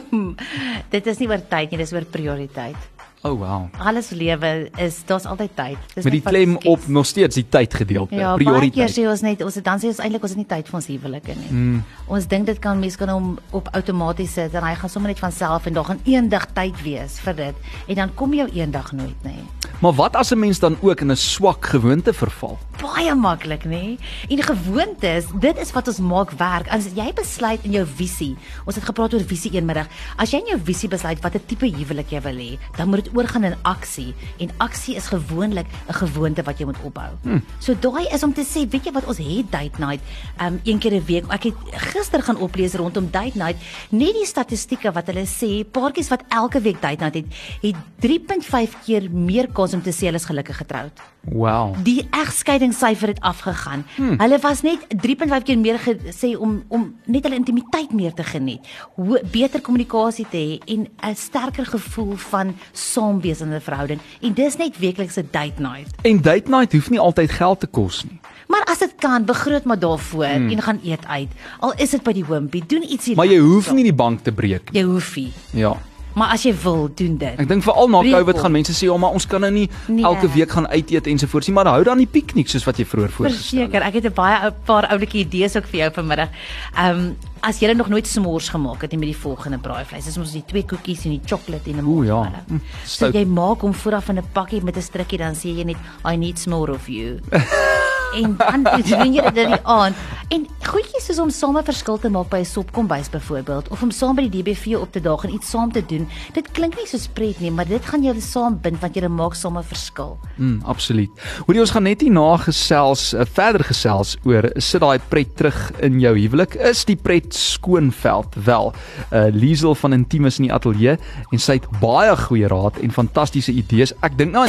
dit 0.94 1.12
is 1.12 1.20
nie 1.20 1.30
oor 1.30 1.42
tyd 1.50 1.72
nie, 1.72 1.80
dis 1.80 1.94
oor 1.94 2.06
prioriteit. 2.08 2.93
Oh 3.24 3.38
wow. 3.40 3.70
Alles 3.80 4.10
lewe 4.12 4.68
is 4.76 4.98
daar's 5.08 5.24
altyd 5.24 5.54
tyd. 5.56 5.78
Dis 5.94 6.04
Met 6.04 6.12
die 6.12 6.20
klem 6.20 6.58
kies. 6.58 6.68
op 6.68 6.86
nog 6.92 7.06
steeds 7.06 7.34
die 7.34 7.46
tyd 7.48 7.74
gedeelte. 7.74 8.14
Ja, 8.14 8.34
baie 8.36 8.44
keer 8.44 8.52
prioriteit. 8.52 8.92
sê 8.92 9.06
ons 9.08 9.20
net 9.24 9.40
ons 9.42 9.54
dan 9.64 9.80
sê 9.80 9.88
ons 9.88 9.98
eintlik 10.04 10.22
ons 10.22 10.34
het 10.34 10.40
nie 10.42 10.46
tyd 10.50 10.68
vir 10.68 10.76
ons 10.76 10.86
huwelike 10.92 11.36
nie. 11.38 11.48
Mm. 11.50 11.78
Ons 12.06 12.26
dink 12.28 12.44
dit 12.46 12.58
kan 12.60 12.78
mense 12.78 13.00
kan 13.00 13.08
hom 13.08 13.38
op 13.56 13.70
outomaties 13.72 14.32
sit 14.36 14.52
en 14.54 14.62
hy 14.68 14.74
gaan 14.74 14.90
sommer 14.92 15.08
net 15.08 15.18
van 15.24 15.32
self 15.32 15.64
en 15.66 15.72
daar 15.72 15.84
gaan 15.88 16.00
eendag 16.04 16.46
tyd 16.52 16.76
wees 16.84 17.16
vir 17.24 17.34
dit 17.34 17.54
en 17.88 17.94
dan 18.02 18.14
kom 18.14 18.34
jou 18.34 18.48
eendag 18.52 18.92
nooit 18.92 19.24
nê. 19.24 19.38
Maar 19.80 19.92
wat 19.92 20.16
as 20.16 20.30
'n 20.32 20.38
mens 20.38 20.58
dan 20.58 20.76
ook 20.82 21.00
in 21.00 21.10
'n 21.10 21.16
swak 21.16 21.64
gewoonte 21.64 22.12
verval? 22.12 22.58
Baie 22.82 23.14
maklik 23.14 23.64
nê. 23.64 23.96
En 24.28 24.42
gewoontes, 24.42 25.24
dit 25.40 25.58
is 25.58 25.72
wat 25.72 25.88
ons 25.88 25.98
maak 25.98 26.30
werk. 26.30 26.68
As 26.68 26.84
jy 26.94 27.12
besluit 27.14 27.60
in 27.64 27.72
jou 27.72 27.86
visie, 27.86 28.36
ons 28.66 28.74
het 28.74 28.84
gepraat 28.84 29.14
oor 29.14 29.20
visie 29.20 29.50
eenmiddag. 29.52 29.86
As 30.16 30.30
jy 30.30 30.38
in 30.38 30.46
jou 30.46 30.60
visie 30.64 30.88
besluit 30.88 31.20
watter 31.22 31.40
tipe 31.46 31.66
huwelik 31.66 32.10
jy 32.10 32.20
wil 32.20 32.34
hê, 32.34 32.58
dan 32.76 32.88
moet 32.88 33.04
dit 33.04 33.13
oorgaan 33.14 33.44
in 33.44 33.56
aksie 33.62 34.14
en 34.38 34.50
aksie 34.58 34.96
is 34.96 35.06
gewoonlik 35.06 35.66
'n 35.88 35.94
gewoonte 35.94 36.42
wat 36.42 36.58
jy 36.58 36.64
moet 36.64 36.82
opbou. 36.82 37.10
Hmm. 37.22 37.42
So 37.58 37.74
daai 37.80 38.06
is 38.12 38.22
om 38.22 38.32
te 38.32 38.44
sê, 38.44 38.68
weet 38.68 38.84
jy 38.84 38.92
wat 38.92 39.06
ons 39.06 39.18
het 39.18 39.50
date 39.50 39.78
night 39.78 40.02
um 40.40 40.60
een 40.64 40.78
keer 40.78 40.94
'n 40.94 41.04
week. 41.06 41.24
Ek 41.32 41.42
het 41.42 41.54
gister 41.92 42.22
gaan 42.22 42.36
oplees 42.36 42.74
rondom 42.74 43.08
date 43.10 43.38
night, 43.38 43.58
net 43.90 44.14
die 44.14 44.26
statistieke 44.26 44.92
wat 44.92 45.06
hulle 45.06 45.26
sê, 45.26 45.64
paartjies 45.64 46.08
wat 46.08 46.22
elke 46.28 46.60
week 46.60 46.80
date 46.80 47.02
night 47.02 47.14
het, 47.14 47.26
het 47.62 47.76
3.5 48.00 48.76
keer 48.84 49.10
meer 49.10 49.48
kans 49.52 49.74
om 49.74 49.82
te 49.82 49.90
sê 49.92 50.06
hulle 50.06 50.16
is 50.16 50.24
gelukkig 50.24 50.56
getroud. 50.56 51.00
Wow. 51.24 51.74
Die 51.82 52.06
egskeidingssyfer 52.10 53.08
het 53.08 53.20
afgegaan. 53.20 53.84
Hmm. 53.96 54.18
Hulle 54.20 54.38
was 54.38 54.62
net 54.62 54.78
3.5 54.88 55.42
keer 55.42 55.58
meer 55.58 55.78
gesê 55.78 56.36
om 56.36 56.62
om 56.68 56.94
net 57.04 57.22
hulle 57.22 57.36
intimiteit 57.36 57.92
meer 57.92 58.12
te 58.12 58.22
geniet, 58.22 58.60
hoe 58.94 59.22
beter 59.30 59.60
kommunikasie 59.60 60.26
te 60.30 60.36
hê 60.36 60.58
en 60.66 60.88
'n 61.10 61.16
sterker 61.16 61.66
gevoel 61.66 62.16
van 62.16 62.54
saam 62.72 63.03
wees 63.20 63.40
in 63.40 63.54
'n 63.54 63.60
verhouding. 63.60 64.00
En 64.20 64.32
dis 64.32 64.56
net 64.56 64.78
weeklikse 64.78 65.24
date 65.30 65.60
night. 65.60 65.94
En 66.02 66.22
date 66.22 66.50
night 66.50 66.72
hoef 66.72 66.90
nie 66.90 67.00
altyd 67.00 67.30
geld 67.30 67.60
te 67.60 67.66
kos 67.66 68.04
nie. 68.04 68.20
Maar 68.48 68.64
as 68.64 68.78
dit 68.78 68.92
kan, 68.98 69.24
begroot 69.24 69.64
maar 69.64 69.78
daarvoor 69.78 70.24
hmm. 70.24 70.50
en 70.50 70.62
gaan 70.62 70.80
eet 70.84 71.06
uit. 71.06 71.28
Al 71.60 71.72
is 71.76 71.90
dit 71.90 72.02
by 72.02 72.12
die 72.12 72.24
Wimpy, 72.24 72.62
doen 72.66 72.82
ietsie. 72.82 73.16
Maar 73.16 73.26
jy 73.26 73.38
hoef 73.38 73.72
nie 73.72 73.86
die 73.86 73.94
bank 73.94 74.20
te 74.22 74.32
breek 74.32 74.70
nie. 74.70 74.80
jy 74.80 74.86
hoef 74.88 75.16
nie. 75.16 75.32
Ja. 75.50 75.76
Maar 76.14 76.28
as 76.32 76.42
jy 76.46 76.54
wil, 76.62 76.88
doen 76.94 77.16
dit. 77.16 77.38
Ek 77.42 77.48
dink 77.48 77.62
veral 77.62 77.88
na 77.90 78.02
Covid 78.06 78.38
gaan 78.38 78.52
mense 78.52 78.72
sê, 78.72 78.86
"Ja, 78.86 78.96
maar 78.96 79.10
ons 79.10 79.26
kan 79.26 79.40
nou 79.40 79.52
nie 79.52 79.68
Nee. 79.88 80.04
elke 80.04 80.28
week 80.32 80.50
gaan 80.50 80.68
uit 80.68 80.90
eet 80.90 81.06
ensovoorts 81.06 81.46
nie, 81.46 81.54
maar 81.54 81.66
hou 81.66 81.82
dan 81.84 81.98
die 81.98 82.06
piknik 82.06 82.48
soos 82.48 82.64
wat 82.64 82.76
jy 82.78 82.84
vroeër 82.84 83.10
voorgestel 83.10 83.58
het." 83.60 83.70
Verseker, 83.70 83.82
ek 83.82 83.94
het 83.94 84.04
'n 84.04 84.14
baie 84.14 84.40
ou 84.44 84.50
paar 84.64 84.86
oulike 84.90 85.18
idees 85.18 85.56
ook 85.56 85.66
vir 85.66 85.80
jou 85.80 85.90
vanmiddag. 85.92 86.28
Ehm 86.76 86.98
um, 86.98 87.16
as 87.42 87.58
jy 87.60 87.72
nog 87.72 87.88
nooit 87.88 88.06
s'mores 88.06 88.48
gemaak 88.48 88.80
het 88.82 88.90
nie 88.90 88.98
met 88.98 89.08
die 89.08 89.16
volgende 89.16 89.58
braaivleis, 89.58 90.04
dis 90.04 90.16
mos 90.16 90.32
die 90.32 90.44
twee 90.46 90.62
koekies 90.64 91.04
en 91.04 91.10
die 91.10 91.20
sjokolade 91.24 91.70
en 91.70 91.76
'n 91.76 91.86
Oeh, 91.86 92.06
ja. 92.06 92.30
Mm, 92.48 92.60
So 92.84 93.10
jy 93.10 93.24
maak 93.26 93.60
hom 93.60 93.74
vooraf 93.74 94.08
in 94.08 94.18
'n 94.18 94.24
pakkie 94.32 94.62
met 94.62 94.76
'n 94.76 94.82
strikkie 94.82 95.18
dan 95.18 95.34
sê 95.34 95.54
jy 95.56 95.64
net 95.64 95.76
I 96.04 96.16
need 96.16 96.38
some 96.38 96.56
more 96.56 96.72
of 96.72 96.88
you. 96.88 97.18
en 98.14 98.36
dan 98.36 98.62
doen 98.88 99.14
jy 99.14 99.22
dit 99.30 99.44
in 99.44 99.56
die 99.56 99.64
aand. 99.64 99.96
En 100.32 100.46
goedjies 100.64 101.04
soos 101.06 101.20
om 101.20 101.30
saam 101.30 101.56
'n 101.58 101.64
verskil 101.64 101.98
te 101.98 102.08
maak 102.08 102.28
by 102.30 102.40
'n 102.40 102.44
sopkombuis 102.44 103.10
byvoorbeeld 103.10 103.68
of 103.68 103.82
om 103.82 103.90
saam 103.90 104.16
by 104.16 104.28
die 104.28 104.42
DBV 104.42 104.76
op 104.80 104.92
te 104.92 105.00
daag 105.00 105.24
en 105.24 105.34
iets 105.34 105.50
saam 105.50 105.72
te 105.72 105.82
doen. 105.86 106.08
Dit 106.32 106.50
klink 106.50 106.76
nie 106.76 106.86
so 106.86 106.98
pret 107.12 107.40
nie, 107.40 107.50
maar 107.50 107.68
dit 107.68 107.84
gaan 107.84 108.02
julle 108.02 108.20
saam 108.20 108.58
bind 108.60 108.80
want 108.80 108.94
julle 108.94 109.08
maak 109.08 109.34
saam 109.34 109.58
'n 109.58 109.62
verskil. 109.62 110.18
Mm, 110.36 110.62
absoluut. 110.64 111.10
Hoorie 111.46 111.60
ons 111.60 111.70
gaan 111.70 111.82
net 111.82 112.00
hierna 112.00 112.36
gesels, 112.36 113.14
uh, 113.14 113.24
verder 113.24 113.64
gesels 113.64 114.16
oor 114.24 114.50
sit 114.56 114.80
daai 114.80 114.98
pret 115.08 115.36
terug 115.36 115.72
in 115.80 116.00
jou 116.00 116.18
huwelik. 116.18 116.54
Is 116.54 116.84
die 116.84 116.96
pret 116.96 117.34
skoonveld? 117.34 118.34
Wel, 118.44 118.72
uh 119.12 119.26
Liesel 119.32 119.74
van 119.74 119.92
Intimus 119.92 120.38
in 120.38 120.44
die 120.44 120.52
ateljee 120.52 120.98
en 121.30 121.38
sy 121.38 121.52
het 121.52 121.68
baie 121.80 122.16
goeie 122.16 122.48
raad 122.48 122.78
en 122.78 122.90
fantastiese 122.90 123.52
idees. 123.52 123.92
Ek 124.02 124.18
dink 124.18 124.32
nou 124.32 124.46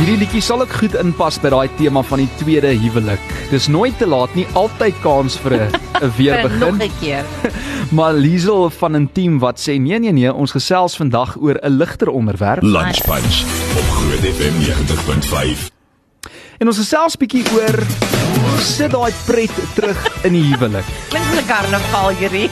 Hierdie 0.00 0.16
liedjie 0.22 0.40
sal 0.40 0.62
ook 0.64 0.70
goed 0.80 0.94
inpas 0.96 1.36
by 1.42 1.50
daai 1.52 1.68
tema 1.76 2.00
van 2.08 2.22
die 2.22 2.28
tweede 2.40 2.70
huwelik. 2.80 3.20
Dis 3.50 3.66
nooit 3.68 3.98
te 4.00 4.06
laat 4.08 4.32
nie, 4.38 4.46
altyd 4.56 4.96
kans 5.04 5.36
vir 5.44 5.52
'n 5.58 5.66
'n 6.00 6.12
weer 6.16 6.40
Vir 6.40 6.56
Nog 6.56 6.78
begin. 6.78 6.88
'n 6.88 6.92
keer. 7.00 7.24
Maar 7.96 8.14
Liesel 8.14 8.70
van 8.70 8.94
Intiem 8.96 9.38
wat 9.38 9.60
sê 9.60 9.76
nee 9.76 9.98
nee 9.98 10.12
nee, 10.12 10.32
ons 10.32 10.50
gesels 10.56 10.96
vandag 10.96 11.36
oor 11.36 11.60
'n 11.62 11.76
ligter 11.76 12.08
onderwerp. 12.08 12.62
Lunch 12.62 13.04
Punch 13.04 13.44
op 13.76 13.86
Groot 13.92 14.24
FM 14.24 14.56
90.5. 14.64 15.68
En 16.58 16.66
ons 16.66 16.76
gesels 16.76 17.16
bietjie 17.16 17.44
oor 17.52 17.76
sit 18.60 18.90
daai 18.90 19.12
pret 19.26 19.52
terug 19.74 20.00
in 20.24 20.32
die 20.32 20.44
huwelik. 20.48 20.84
Klink 21.12 21.24
so 21.28 21.36
'n 21.40 21.46
karnaval 21.46 22.08
hierdie. 22.16 22.48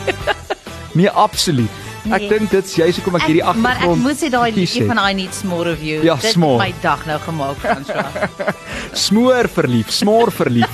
Nee, 0.93 1.11
absoluut. 1.11 1.71
Ek 2.13 2.21
Nee. 2.21 2.29
dink 2.29 2.51
dit's 2.51 2.75
juist 2.75 2.97
hoekom 2.99 3.17
ek 3.17 3.23
hierdie 3.29 3.43
Ek- 3.49 3.57
Maar 3.57 3.73
ek 3.73 3.77
agtergrond 3.79 4.03
moet 4.03 4.17
sê 4.17 4.31
daai 4.31 4.53
liedjie 4.53 4.87
van 4.87 4.99
I 4.99 5.13
need 5.15 5.43
more 5.45 5.71
of 5.73 5.83
you. 5.83 6.03
Ja, 6.05 6.15
dit 6.17 6.31
small. 6.33 6.59
het 6.61 6.69
my 6.69 6.75
dag 6.83 7.07
nou 7.07 7.19
gemaak, 7.21 7.57
François. 7.57 8.55
smoor 9.09 9.49
verlief, 9.49 9.91
smoor 9.91 10.33
verlief. 10.33 10.69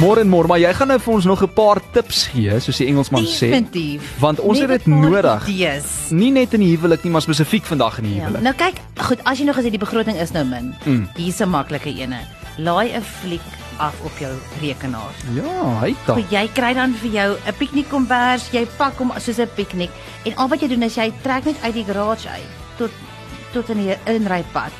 Môre 0.00 0.20
en 0.24 0.30
môre, 0.32 0.48
maar 0.48 0.58
jy 0.58 0.70
gaan 0.72 0.88
nou 0.88 0.98
vir 0.98 1.12
ons 1.14 1.24
nog 1.28 1.42
'n 1.42 1.48
paar 1.52 1.78
tips 1.92 2.26
gee, 2.32 2.58
soos 2.60 2.76
die 2.78 2.86
Engelsman 2.88 3.24
sê. 3.26 3.50
Definitief. 3.50 4.02
Want 4.18 4.40
ons 4.40 4.58
het 4.58 4.68
dit 4.68 4.86
nodig. 4.86 5.46
Idees. 5.48 6.08
Nie 6.10 6.30
net 6.30 6.54
in 6.54 6.60
die 6.60 6.74
huwelik 6.76 7.04
nie, 7.04 7.12
maar 7.12 7.20
spesifiek 7.22 7.64
vandag 7.66 7.98
in 7.98 8.04
die 8.04 8.14
Ja. 8.14 8.20
huwelik. 8.24 8.42
Nou 8.42 8.54
kyk, 8.54 8.76
goed, 8.96 9.18
as 9.24 9.38
jy 9.38 9.44
nog 9.44 9.56
gesê 9.56 9.70
die 9.70 9.78
begroting 9.78 10.16
is 10.16 10.30
nou 10.32 10.44
min. 10.44 10.74
Mm. 10.86 11.08
Hier's 11.16 11.40
'n 11.40 11.48
maklike 11.50 11.92
ene. 12.00 12.20
Laai 12.58 12.92
'n 12.96 13.02
fliek 13.02 13.40
af 13.80 13.94
op 14.04 14.18
jou 14.20 14.30
rekenaar. 14.60 15.14
Ja, 15.34 15.80
hy 15.80 15.94
ta. 16.06 16.14
So 16.14 16.24
jy 16.30 16.44
kry 16.54 16.74
dan 16.76 16.92
vir 17.00 17.10
jou 17.10 17.30
'n 17.46 17.54
piknikkombers, 17.58 18.50
jy 18.52 18.66
pak 18.78 18.94
hom 19.00 19.12
soos 19.18 19.38
'n 19.40 19.48
piknik 19.56 19.90
en 20.26 20.36
al 20.36 20.48
wat 20.48 20.60
jy 20.60 20.68
doen 20.68 20.82
is 20.82 20.94
jy 20.96 21.12
trek 21.22 21.44
net 21.44 21.56
uit 21.64 21.74
die 21.74 21.84
garage 21.84 22.28
uit 22.28 22.50
tot 22.78 22.90
tot 23.52 23.68
in 23.70 23.78
die 23.86 23.96
inrypad 24.06 24.72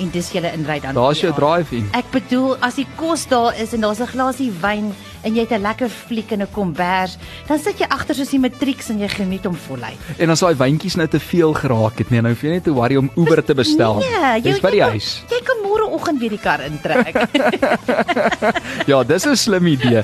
en 0.00 0.10
dis 0.10 0.30
jy 0.32 0.40
inry 0.54 0.80
dan. 0.80 0.94
Daar's 0.94 1.20
jou 1.20 1.30
aand. 1.32 1.40
drive-in. 1.40 1.88
Ek 1.92 2.10
bedoel 2.10 2.56
as 2.60 2.74
die 2.74 2.86
kos 2.96 3.26
daar 3.28 3.54
is 3.60 3.72
en 3.74 3.80
daar's 3.80 4.00
'n 4.00 4.06
glasie 4.06 4.50
wyn 4.60 4.94
en 5.24 5.34
jy 5.34 5.40
het 5.40 5.52
'n 5.52 5.62
lekker 5.62 5.88
fliek 5.88 6.32
en 6.32 6.40
'n 6.42 6.48
kombers, 6.52 7.18
dan 7.46 7.58
sit 7.58 7.78
jy 7.78 7.86
agter 7.88 8.14
soos 8.14 8.30
die 8.30 8.38
matrieks 8.38 8.88
en 8.90 8.98
jy 8.98 9.08
geniet 9.08 9.44
hom 9.44 9.54
voluit. 9.54 9.98
En 10.18 10.30
as 10.30 10.40
daai 10.40 10.54
wyntjies 10.54 10.96
nou 10.96 11.06
te 11.08 11.20
veel 11.20 11.52
geraak 11.52 11.98
het, 11.98 12.10
nee, 12.10 12.20
nou 12.22 12.32
hoef 12.32 12.42
jy 12.42 12.50
net 12.50 12.64
te 12.64 12.72
worry 12.72 12.96
om 12.96 13.10
Uber 13.16 13.44
te 13.44 13.54
bestel. 13.54 13.98
Nee, 13.98 14.40
Dis 14.40 14.60
by 14.60 14.70
die 14.70 14.80
kan- 14.80 14.90
huis. 14.90 15.22
Jy 15.28 15.40
kan 15.44 15.56
môreoggend 16.00 16.20
weer 16.20 16.30
die 16.30 16.40
kar 16.40 16.60
intrek. 16.64 17.14
Ja, 18.90 19.02
dis 19.04 19.26
'n 19.26 19.36
slim 19.36 19.66
idee. 19.66 20.02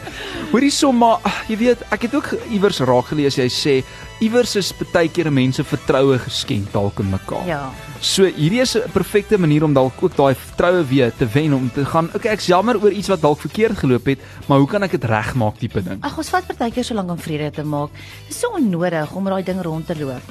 Hoorie 0.52 0.70
som 0.70 0.96
maar, 0.96 1.19
jy 1.48 1.56
weet, 1.56 1.82
ek 1.90 2.02
het 2.02 2.14
ook 2.14 2.28
iewers 2.50 2.78
raak 2.81 3.06
gelees 3.10 3.37
jy 3.37 3.48
sê 3.48 3.84
iewers 4.20 4.56
is 4.56 4.72
baie 4.93 5.08
keer 5.08 5.31
mense 5.32 5.64
vertroue 5.64 6.19
geskenk 6.19 6.72
dalk 6.72 7.00
in 7.00 7.10
mekaar. 7.10 7.46
ja. 7.46 7.70
So 8.00 8.25
hierdie 8.25 8.60
is 8.60 8.76
'n 8.76 8.90
perfekte 8.93 9.38
manier 9.38 9.64
om 9.64 9.73
dalk 9.73 10.02
ook 10.02 10.16
daai 10.16 10.35
vertroue 10.35 10.85
weer 10.85 11.12
te 11.16 11.26
wen 11.26 11.52
om 11.52 11.70
te 11.70 11.85
gaan, 11.85 12.11
okay, 12.14 12.32
ek's 12.32 12.47
jammer 12.47 12.76
oor 12.76 12.92
iets 12.92 13.09
wat 13.09 13.20
dalk 13.20 13.40
verkeerd 13.40 13.78
geloop 13.78 14.06
het, 14.06 14.18
maar 14.47 14.59
hoe 14.59 14.68
kan 14.68 14.82
ek 14.82 14.90
dit 14.90 15.04
regmaak 15.04 15.59
tipe 15.59 15.82
ding. 15.82 15.99
Ag, 16.02 16.18
ons 16.18 16.28
vat 16.28 16.47
partykeer 16.47 16.85
so 16.85 16.94
lank 16.94 17.11
om 17.11 17.18
vrede 17.18 17.50
te 17.50 17.64
maak. 17.64 17.90
Dit 18.28 18.37
is 18.37 18.40
so 18.40 18.49
onnodig 18.54 19.12
om 19.14 19.25
daai 19.25 19.42
ding 19.42 19.62
rond 19.62 19.87
te 19.87 19.97
loop. 19.99 20.23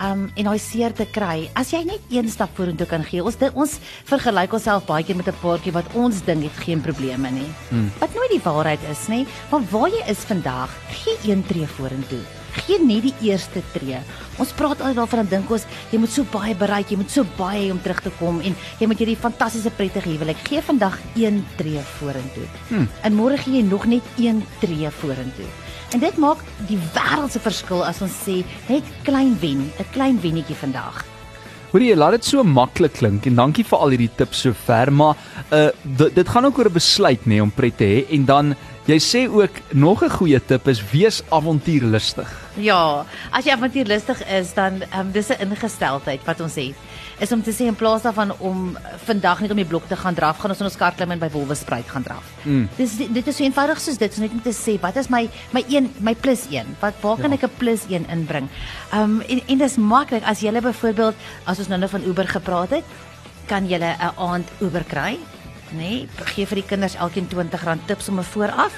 Um 0.00 0.30
en 0.34 0.48
daai 0.48 0.58
seer 0.58 0.92
te 0.96 1.04
kry. 1.04 1.50
As 1.58 1.72
jy 1.74 1.82
net 1.84 2.00
een 2.10 2.28
stap 2.32 2.54
vorentoe 2.56 2.86
kan 2.88 3.04
gee. 3.04 3.22
Ons 3.22 3.36
dit, 3.40 3.52
ons 3.54 3.78
vergelyk 4.08 4.54
onsself 4.56 4.86
baie 4.88 5.04
keer 5.04 5.16
met 5.16 5.28
'n 5.28 5.40
paartjie 5.42 5.72
wat 5.72 5.86
ons 5.94 6.22
dink 6.24 6.42
het 6.42 6.64
geen 6.64 6.80
probleme 6.80 7.30
nie. 7.30 7.50
Hmm. 7.68 7.90
Wat 8.00 8.14
nooit 8.14 8.30
die 8.30 8.44
waarheid 8.44 8.80
is 8.90 9.08
nie. 9.08 9.26
Maar 9.50 9.60
waar 9.70 9.88
jy 9.88 10.02
is 10.08 10.24
vandag, 10.24 10.70
gee 10.90 11.30
een 11.30 11.44
tree 11.46 11.66
vorentoe. 11.66 12.20
Gee 12.52 12.78
net 12.84 13.02
die 13.02 13.14
eerste 13.20 13.62
tree. 13.72 13.98
Ons 14.38 14.52
praat 14.52 14.80
altyd 14.80 14.96
daarvan 14.96 15.18
dan 15.24 15.28
dink 15.28 15.50
ons 15.50 15.64
jy 15.90 15.98
moet 15.98 16.12
so 16.12 16.24
baie 16.24 16.54
bereik, 16.54 16.90
jy 16.90 16.96
moet 16.96 17.10
so 17.10 17.24
baie 17.38 17.68
hê 17.68 17.70
om 17.72 17.80
terug 17.80 18.00
te 18.02 18.12
kom 18.18 18.40
en 18.40 18.54
jy 18.78 18.86
moet 18.86 18.98
hierdie 18.98 19.16
fantastiese 19.16 19.70
prettige 19.70 20.08
huwelik 20.08 20.36
gee 20.48 20.60
vandag 20.60 20.98
een 21.16 21.44
tree 21.56 21.80
vorentoe. 21.98 22.46
Hmm. 22.68 22.88
En 23.02 23.14
môre 23.14 23.38
gee 23.38 23.60
jy 23.60 23.62
nog 23.62 23.86
net 23.86 24.02
een 24.18 24.44
tree 24.60 24.90
vorentoe. 24.90 25.48
En 25.92 26.00
dit 26.00 26.16
maak 26.16 26.40
die 26.70 26.78
wêreld 26.94 27.34
se 27.34 27.40
verskil 27.42 27.82
as 27.84 27.98
ons 28.04 28.14
sê 28.24 28.38
net 28.70 28.86
klein 29.04 29.34
wen, 29.42 29.68
'n 29.78 29.88
klein 29.92 30.20
wennetjie 30.20 30.56
vandag. 30.56 31.04
Hoorie, 31.72 31.88
jy 31.88 31.96
laat 31.96 32.12
dit 32.16 32.24
so 32.24 32.42
maklik 32.44 32.92
klink 32.92 33.26
en 33.26 33.34
dankie 33.34 33.64
vir 33.64 33.78
al 33.78 33.92
hierdie 33.92 34.10
tips 34.16 34.40
sover, 34.44 34.92
maar 34.92 35.16
uh 35.52 35.70
dit, 35.82 36.14
dit 36.14 36.28
gaan 36.28 36.44
ook 36.44 36.58
oor 36.58 36.68
'n 36.68 36.72
besluit 36.80 37.24
nê 37.24 37.36
nee, 37.36 37.42
om 37.42 37.50
pret 37.50 37.76
te 37.76 37.84
hê 37.84 38.04
en 38.12 38.24
dan 38.24 38.54
jy 38.86 38.98
sê 38.98 39.28
ook 39.28 39.60
nog 39.72 40.02
'n 40.02 40.10
goeie 40.10 40.40
tip 40.40 40.68
is 40.68 40.80
wees 40.92 41.22
avontuurlustig. 41.30 42.28
Ja, 42.56 43.04
as 43.30 43.44
jy 43.44 43.52
avontuurlustig 43.52 44.20
is, 44.28 44.54
dan 44.54 44.82
um, 44.96 45.12
dis 45.12 45.28
'n 45.28 45.40
ingesteldheid 45.40 46.20
wat 46.24 46.40
ons 46.40 46.54
het. 46.54 46.76
Is 47.22 47.30
om 47.32 47.42
te 47.44 47.52
sê 47.54 47.68
in 47.70 47.76
plaas 47.78 48.02
daarvan 48.02 48.32
om 48.42 48.72
vandag 49.06 49.40
net 49.44 49.52
om 49.54 49.60
die 49.60 49.66
blok 49.68 49.84
te 49.86 49.96
gaan 49.96 50.16
draf, 50.18 50.40
gaan 50.42 50.50
ons 50.50 50.62
in 50.62 50.66
ons 50.66 50.76
kar 50.80 50.94
klim 50.98 51.12
en 51.14 51.20
by 51.22 51.28
Wolwespruit 51.30 51.86
gaan 51.92 52.02
draf. 52.02 52.32
Mm. 52.42 52.64
Dis 52.76 52.96
dit 52.98 53.26
is 53.30 53.36
so 53.38 53.44
eenvoudig 53.46 53.78
soos 53.80 54.00
dit, 54.00 54.14
so 54.14 54.24
net 54.24 54.34
om 54.34 54.40
te 54.42 54.54
sê, 54.56 54.74
wat 54.82 54.98
is 54.98 55.10
my 55.12 55.28
my 55.54 55.62
een 55.70 55.86
my 56.02 56.14
plus 56.18 56.48
1? 56.50 56.76
Wat 56.80 56.98
waar 57.04 57.20
kan 57.22 57.30
Ja. 57.30 57.36
ek 57.38 57.44
'n 57.46 57.58
plus 57.58 57.86
1 57.88 58.06
inbring? 58.10 58.48
Um, 58.92 59.20
en 59.28 59.40
en 59.46 59.58
dis 59.58 59.76
maklik 59.76 60.24
as 60.24 60.40
jy 60.42 60.50
byvoorbeeld 60.50 61.14
as 61.46 61.58
ons 61.58 61.68
nou 61.68 61.78
nou 61.78 61.88
van 61.90 62.02
Uber 62.04 62.26
gepraat 62.26 62.70
het, 62.70 62.84
kan 63.46 63.68
jy 63.68 63.78
'n 63.78 63.96
aand 64.18 64.48
Uber 64.60 64.84
kry 64.84 65.18
nê? 65.72 65.78
Nee, 65.78 66.08
gee 66.34 66.46
vir 66.46 66.60
die 66.60 66.66
kinders 66.68 66.96
elkeen 67.00 67.28
R20 67.28 67.86
tips 67.86 68.08
om 68.08 68.18
'n 68.18 68.24
vooraf. 68.24 68.72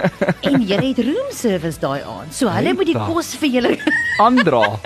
en 0.48 0.60
jy 0.62 0.76
het 0.88 0.98
room 0.98 1.30
service 1.30 1.80
daai 1.80 2.02
aand. 2.02 2.34
So 2.34 2.48
hulle 2.48 2.74
moet 2.74 2.86
die 2.86 2.98
kos 2.98 3.34
vir 3.34 3.48
julle 3.48 3.78
Aandra. 4.18 4.78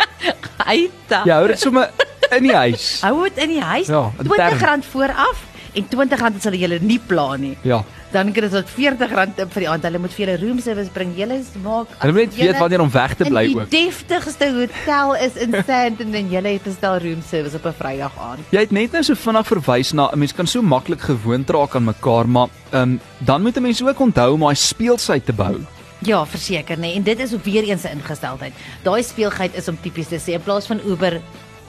uit. 0.66 1.08
Jy 1.24 1.32
hou 1.32 1.46
dit 1.48 1.58
sommer 1.58 1.90
in 2.36 2.42
die 2.42 2.56
huis. 2.56 2.88
Hou 3.06 3.22
dit 3.28 3.38
in 3.44 3.48
die 3.48 3.62
huis. 3.62 3.86
Ja, 3.86 4.10
intern. 4.18 4.58
R20 4.58 4.90
vooraf 4.90 5.46
en 5.72 5.86
R20 5.86 6.36
as 6.36 6.46
hulle 6.48 6.58
julle 6.58 6.78
nie 6.82 6.98
pla 6.98 7.36
nie. 7.38 7.56
Ja. 7.62 7.82
Dan 8.10 8.32
kry 8.34 8.48
dit 8.50 8.54
R40 8.58 9.34
tip 9.36 9.52
vir 9.54 9.64
die 9.64 9.68
aand. 9.70 9.84
Hulle 9.86 10.00
moet 10.02 10.14
vir 10.16 10.24
julle 10.24 10.36
room 10.42 10.58
service 10.62 10.90
bring. 10.94 11.12
Julle 11.18 11.38
maak 11.62 11.92
Hulle 12.02 12.14
moet 12.16 12.34
weet 12.34 12.58
wanneer 12.58 12.82
om 12.82 12.90
weg 12.90 13.14
te 13.18 13.28
bly 13.28 13.44
ook. 13.54 13.68
Die 13.70 13.86
deftigste 13.86 14.50
hotel 14.56 15.14
is 15.26 15.38
in 15.38 15.54
Sandton 15.54 16.16
en 16.18 16.32
julle 16.34 16.54
het 16.56 16.66
bestel 16.66 16.98
room 17.04 17.22
service 17.26 17.56
op 17.56 17.66
'n 17.70 17.76
Vrydag 17.78 18.18
aand. 18.18 18.40
Jy 18.50 18.60
het 18.66 18.72
net 18.72 18.92
nou 18.92 19.02
so 19.02 19.14
vinnig 19.14 19.46
verwys 19.46 19.92
na 19.92 20.10
'n 20.10 20.18
mens 20.18 20.34
kan 20.34 20.46
so 20.46 20.62
maklik 20.62 21.00
gewoond 21.00 21.50
raak 21.50 21.74
aan 21.74 21.84
mekaar, 21.84 22.28
maar 22.28 22.48
ehm 22.70 22.82
um, 22.82 23.00
dan 23.18 23.42
moet 23.42 23.56
'n 23.56 23.62
mens 23.62 23.82
ook 23.82 24.00
onthou 24.00 24.32
om 24.32 24.40
daai 24.40 24.54
speelsheid 24.54 25.24
te 25.24 25.32
bou. 25.32 25.60
Ja, 26.02 26.26
verseker 26.26 26.76
nê. 26.76 26.80
Nee. 26.80 26.94
En 26.94 27.02
dit 27.02 27.18
is 27.18 27.34
ook 27.34 27.44
weer 27.44 27.62
eens 27.62 27.82
'n 27.82 27.98
ingesteldheid. 27.98 28.52
Daai 28.82 29.02
speelgheid 29.02 29.54
is 29.54 29.68
om 29.68 29.78
tipies 29.80 30.08
te 30.08 30.18
sê 30.18 30.32
in 30.32 30.42
plaas 30.42 30.66
van 30.66 30.80
Uber 30.86 31.20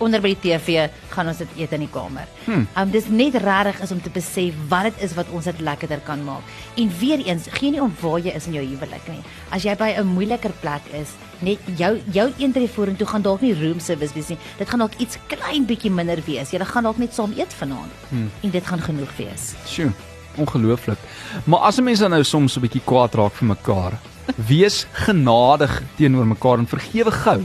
onder 0.02 0.22
by 0.22 0.34
die 0.34 0.42
TV 0.44 0.88
gaan 1.14 1.30
ons 1.32 1.42
dit 1.44 1.58
eet 1.62 1.74
in 1.78 1.86
die 1.86 1.92
kamer. 1.92 2.28
Hmm. 2.46 2.68
Um 2.78 2.92
dis 2.94 3.08
net 3.10 3.38
regtig 3.44 3.82
is 3.86 3.92
om 3.94 4.02
te 4.02 4.12
besef 4.14 4.58
wat 4.72 4.90
dit 4.90 5.04
is 5.08 5.16
wat 5.18 5.30
ons 5.36 5.48
dit 5.50 5.62
lekkerder 5.62 6.02
kan 6.06 6.24
maak. 6.26 6.44
En 6.82 6.92
weer 7.00 7.24
eens, 7.26 7.48
gee 7.58 7.72
nie 7.72 7.82
om 7.82 7.94
waar 8.02 8.20
jy 8.20 8.34
is 8.36 8.48
in 8.50 8.58
jou 8.60 8.66
huwelik 8.66 9.08
nie. 9.12 9.22
As 9.52 9.64
jy 9.64 9.76
by 9.76 9.94
'n 9.98 10.08
moeiliker 10.08 10.54
plek 10.62 10.82
is, 10.94 11.16
net 11.40 11.60
jou 11.78 12.00
jou 12.12 12.28
eentree 12.38 12.68
vorentoe 12.68 13.08
gaan 13.08 13.22
dalk 13.22 13.42
nie 13.42 13.54
room 13.54 13.80
service 13.80 14.14
wees 14.14 14.30
nie. 14.30 14.38
Dit 14.58 14.70
gaan 14.70 14.80
dalk 14.80 14.96
iets 14.98 15.18
klein 15.28 15.66
bietjie 15.66 15.92
minder 15.92 16.22
wees. 16.26 16.52
Jy 16.52 16.60
gaan 16.66 16.84
dalk 16.84 16.98
net 16.98 17.14
saam 17.14 17.34
eet 17.38 17.54
vanaand. 17.54 17.92
Hmm. 18.10 18.30
En 18.42 18.50
dit 18.50 18.68
gaan 18.68 18.82
genoeg 18.82 19.16
wees. 19.18 19.54
Sjoe, 19.66 19.92
ongelooflik. 20.38 21.00
Maar 21.46 21.60
as 21.60 21.78
'n 21.78 21.84
mens 21.84 22.00
dan 22.00 22.10
nou 22.12 22.24
soms 22.24 22.58
'n 22.58 22.62
bietjie 22.62 22.82
kwaad 22.84 23.14
raak 23.14 23.34
vir 23.34 23.48
mekaar, 23.48 24.00
wees 24.52 24.86
genadig 24.92 25.84
teenoor 25.96 26.28
mekaar 26.28 26.58
en 26.58 26.68
vergewe 26.68 27.12
gou. 27.12 27.42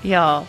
Ja. 0.00 0.42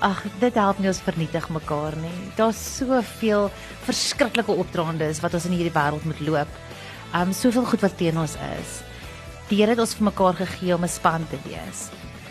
Ag, 0.00 0.22
dit 0.40 0.54
help 0.56 0.78
nie 0.80 0.88
ons 0.88 1.02
vernietig 1.04 1.46
mekaar 1.52 1.92
nie. 2.00 2.14
Daar's 2.38 2.60
soveel 2.78 3.50
verskriklike 3.84 4.54
opdraandes 4.62 5.20
wat 5.20 5.34
ons 5.36 5.44
in 5.44 5.58
hierdie 5.58 5.74
wêreld 5.74 6.06
moet 6.08 6.22
loop. 6.24 6.54
Um 7.16 7.34
soveel 7.36 7.66
goed 7.68 7.84
wat 7.84 7.98
teen 8.00 8.16
ons 8.16 8.38
is. 8.56 8.78
Die 9.50 9.58
Here 9.60 9.74
het 9.74 9.82
ons 9.82 9.92
vir 9.98 10.08
mekaar 10.08 10.38
gegee 10.40 10.72
om 10.74 10.84
'n 10.84 10.88
span 10.88 11.26
te 11.28 11.36
wees. 11.44 11.90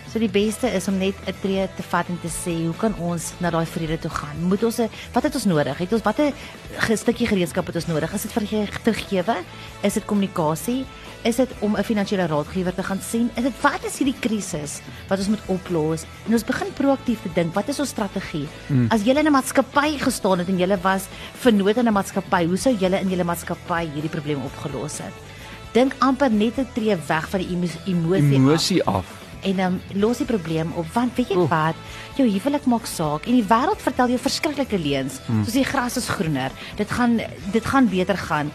So 0.09 0.17
die 0.17 0.29
beste 0.29 0.67
is 0.73 0.87
om 0.89 0.97
net 0.97 1.13
'n 1.27 1.33
tree 1.41 1.67
te 1.75 1.83
vat 1.83 2.07
en 2.09 2.17
te 2.21 2.27
sê, 2.29 2.65
hoe 2.65 2.73
kan 2.75 2.95
ons 2.99 3.33
na 3.39 3.49
daai 3.51 3.65
vrede 3.65 3.99
toe 3.99 4.09
gaan? 4.09 4.41
Moet 4.41 4.63
ons 4.63 4.79
'n 4.79 4.89
wat 5.13 5.23
het 5.23 5.35
ons 5.35 5.45
nodig? 5.45 5.77
Het 5.77 5.93
ons 5.93 6.01
watter 6.01 6.33
ge- 6.77 6.95
stukkie 6.97 7.27
gereedskap 7.27 7.65
het 7.67 7.75
ons 7.75 7.85
nodig? 7.87 8.13
Is 8.13 8.21
dit 8.21 8.31
verge- 8.31 8.67
vergewe? 8.83 9.35
Is 9.83 9.93
dit 9.93 10.05
kommunikasie? 10.05 10.85
Is 11.23 11.35
dit 11.35 11.49
om 11.59 11.75
'n 11.75 11.83
finansiële 11.83 12.25
raadgewer 12.27 12.73
te 12.75 12.83
gaan 12.83 12.99
sien? 13.01 13.29
Is 13.35 13.43
dit 13.43 13.53
wat 13.61 13.85
is 13.85 13.97
hierdie 13.99 14.19
krisis 14.19 14.81
wat 15.07 15.19
ons 15.19 15.27
moet 15.27 15.45
oplos? 15.45 16.05
En 16.27 16.33
ons 16.33 16.43
begin 16.43 16.73
proaktief 16.73 17.21
te 17.21 17.29
dink, 17.35 17.53
wat 17.53 17.67
is 17.69 17.79
ons 17.79 17.89
strategie? 17.89 18.47
Mm. 18.67 18.87
As 18.89 19.03
jy 19.03 19.15
in 19.15 19.25
'n 19.27 19.31
maatskappy 19.31 19.97
gestaan 19.99 20.39
het 20.39 20.47
en 20.47 20.57
jy 20.57 20.77
was 20.81 21.03
vernoot 21.39 21.77
in 21.77 21.87
'n 21.87 21.93
maatskappy, 21.93 22.45
hoe 22.47 22.57
sou 22.57 22.75
jy 22.79 22.87
in 23.01 23.09
julle 23.09 23.23
maatskappy 23.23 23.89
hierdie 23.93 24.09
probleem 24.09 24.41
opgelos 24.41 24.97
het? 24.97 25.13
Dink 25.73 25.93
amper 25.99 26.31
net 26.31 26.57
'n 26.57 26.67
tree 26.73 26.95
weg 27.07 27.29
van 27.29 27.39
die 27.39 27.49
emo- 27.49 27.67
emosie. 27.85 28.23
af 28.25 28.31
Emosie 28.33 28.83
af. 28.83 29.18
En 29.41 29.55
dan 29.55 29.73
um, 29.93 30.01
los 30.01 30.17
die 30.17 30.25
probleem 30.25 30.71
op 30.75 30.85
want 30.93 31.15
weet 31.15 31.29
jy 31.29 31.35
Oeh. 31.37 31.49
wat 31.49 31.75
jou 32.17 32.27
huwelik 32.29 32.65
maak 32.65 32.85
saak 32.85 33.25
en 33.27 33.33
die 33.33 33.43
wêreld 33.47 33.81
vertel 33.81 34.07
jou 34.07 34.19
verskriklike 34.19 34.77
leuns 34.79 35.19
Hmm. 35.27 35.43
soos 35.43 35.53
die 35.53 35.63
gras 35.65 35.97
is 35.97 36.09
groener 36.09 36.51
dit 36.77 36.91
gaan 36.91 37.19
dit 37.51 37.65
gaan 37.65 37.87
beter 37.89 38.17
gaan 38.17 38.51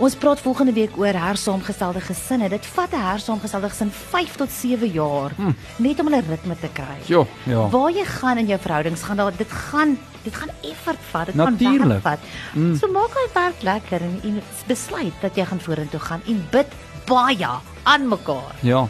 ons 0.00 0.14
praat 0.16 0.40
volgende 0.40 0.72
week 0.72 0.96
oor 0.96 1.12
hersaamgestelde 1.12 2.00
gesinne 2.00 2.48
dit 2.48 2.66
vat 2.66 2.92
'n 2.92 3.00
hersaamgestelde 3.00 3.68
gesin 3.68 3.90
5 3.92 4.36
tot 4.36 4.50
7 4.50 4.88
jaar 4.92 5.30
net 5.78 6.00
om 6.00 6.06
hulle 6.06 6.22
ritme 6.28 6.56
te 6.60 6.68
kry 6.72 6.96
Jo, 7.06 7.26
Hmm. 7.44 7.52
ja. 7.52 7.68
waar 7.68 7.90
jy 7.90 8.04
gaan 8.04 8.38
in 8.38 8.46
jou 8.46 8.58
verhoudings 8.60 9.02
gaan 9.02 9.16
daar 9.16 9.36
dit 9.36 9.50
gaan 9.50 9.98
dit 10.24 10.34
gaan 10.34 10.50
effort 10.62 10.98
vat 11.10 11.26
dit 11.26 11.34
Natuurlijk. 11.34 11.80
gaan 11.80 11.88
werk 11.88 12.02
vat 12.02 12.18
mm. 12.54 12.76
so 12.76 12.86
maak 12.92 13.10
hy 13.14 13.26
werk 13.34 13.62
lekker 13.62 14.00
en, 14.00 14.20
en 14.22 14.42
besluit 14.66 15.12
dat 15.20 15.36
jy 15.36 15.44
gaan 15.44 15.60
vorentoe 15.60 16.00
gaan 16.00 16.20
en 16.26 16.46
bid 16.50 16.66
baie 17.06 17.46
aan 17.84 18.08
mekaar 18.08 18.54
Ja. 18.62 18.88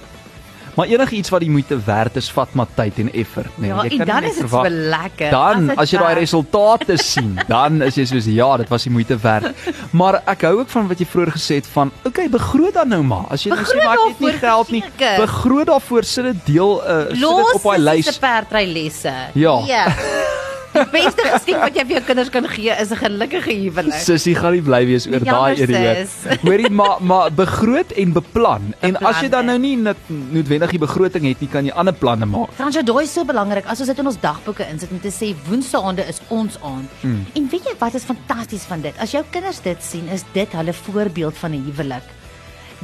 Maar 0.75 0.87
enigiets 0.87 1.29
wat 1.31 1.41
die 1.41 1.51
moeite 1.51 1.79
werd 1.85 2.17
is, 2.17 2.31
vat 2.31 2.53
maar 2.55 2.67
tyd 2.75 2.99
en 2.99 3.13
effort, 3.13 3.59
nee. 3.59 3.71
Ja, 3.71 3.83
Jy 3.85 3.97
kan 3.97 4.07
dan 4.07 4.23
nie 4.23 4.31
is 4.31 4.37
dit 4.39 4.49
verwag- 4.49 4.67
so 4.67 4.73
lekker. 4.95 5.31
Dan 5.31 5.67
dit 5.67 5.79
as 5.79 5.91
jy 5.91 5.99
daai 5.99 6.15
resultate 6.15 6.97
sien, 7.13 7.39
dan 7.49 7.83
is 7.83 7.95
jy 7.95 8.05
soos 8.05 8.25
ja, 8.31 8.57
dit 8.57 8.69
was 8.69 8.83
die 8.83 8.93
moeite 8.93 9.19
werd. 9.23 9.51
Maar 9.91 10.21
ek 10.27 10.43
hou 10.43 10.59
ook 10.61 10.69
van 10.69 10.89
wat 10.89 10.99
jy 10.99 11.07
vroeër 11.07 11.33
gesê 11.37 11.55
het 11.61 11.67
van, 11.73 11.91
okay, 12.05 12.29
begroot 12.31 12.75
dan 12.75 12.89
nou 12.89 13.03
maar. 13.03 13.27
As 13.31 13.43
jy 13.45 13.51
nou 13.55 13.65
sê 13.65 13.77
maar 13.85 13.99
ek 13.99 14.09
het 14.09 14.21
nie 14.21 14.33
geld 14.39 14.71
nie, 14.71 14.85
begroot 15.19 15.67
daarvoor 15.67 16.05
sit 16.05 16.25
dit 16.25 16.47
deel 16.55 16.77
uh, 16.83 17.01
sit 17.01 17.15
dit 17.15 17.21
Los 17.21 17.53
op 17.59 17.63
daai 17.63 17.79
lys. 17.79 18.19
perdrylesse. 18.19 19.13
Ja. 19.35 19.59
ja. 19.67 19.85
Die 20.71 20.85
beste 20.93 21.25
geskenk 21.27 21.63
wat 21.65 21.77
jy 21.77 21.85
vir 21.89 21.97
jou 21.97 22.03
kinders 22.07 22.31
kan 22.31 22.47
gee 22.49 22.75
is 22.83 22.91
'n 22.95 23.01
gelukkige 23.01 23.55
huwelik. 23.63 24.01
Sissie 24.07 24.35
gaan 24.35 24.53
nie 24.55 24.63
bly 24.63 24.87
wees 24.87 25.07
oor 25.07 25.25
daai 25.25 25.57
sis. 25.57 26.13
Hoorie, 26.43 26.71
maar 26.71 27.03
maar 27.03 27.33
begroot 27.33 27.91
en 27.93 28.13
beplan. 28.13 28.75
En 28.81 28.97
as 28.97 29.21
jy 29.21 29.29
dan 29.29 29.47
Beplan, 29.47 29.47
nou 29.47 29.59
nie 29.59 29.77
net 29.77 29.97
noodwendig 30.09 30.71
die 30.71 30.79
begroting 30.79 31.25
het 31.27 31.41
nie, 31.41 31.49
kan 31.49 31.65
jy 31.65 31.73
ander 31.73 31.95
planne 31.95 32.27
maak. 32.27 32.53
Fransjo, 32.55 32.83
daai 32.83 33.03
is 33.03 33.13
so 33.13 33.25
belangrik. 33.25 33.67
As 33.67 33.81
ons 33.81 33.89
dit 33.89 33.99
in 33.99 34.07
ons 34.07 34.21
dagboeke 34.21 34.67
insit 34.71 34.91
om 34.91 35.01
te 35.01 35.11
sê 35.11 35.35
woensdaande 35.49 36.07
is 36.09 36.21
ons 36.29 36.59
aand. 36.63 36.89
Hmm. 37.01 37.27
En 37.35 37.49
weet 37.51 37.65
jy 37.65 37.75
wat 37.79 37.95
is 37.95 38.05
fantasties 38.05 38.67
van 38.71 38.81
dit? 38.81 38.95
As 38.99 39.11
jou 39.11 39.25
kinders 39.31 39.61
dit 39.61 39.83
sien, 39.83 40.09
is 40.09 40.25
dit 40.33 40.53
hulle 40.53 40.73
voorbeeld 40.73 41.37
van 41.37 41.51
'n 41.55 41.65
huwelik. 41.65 42.07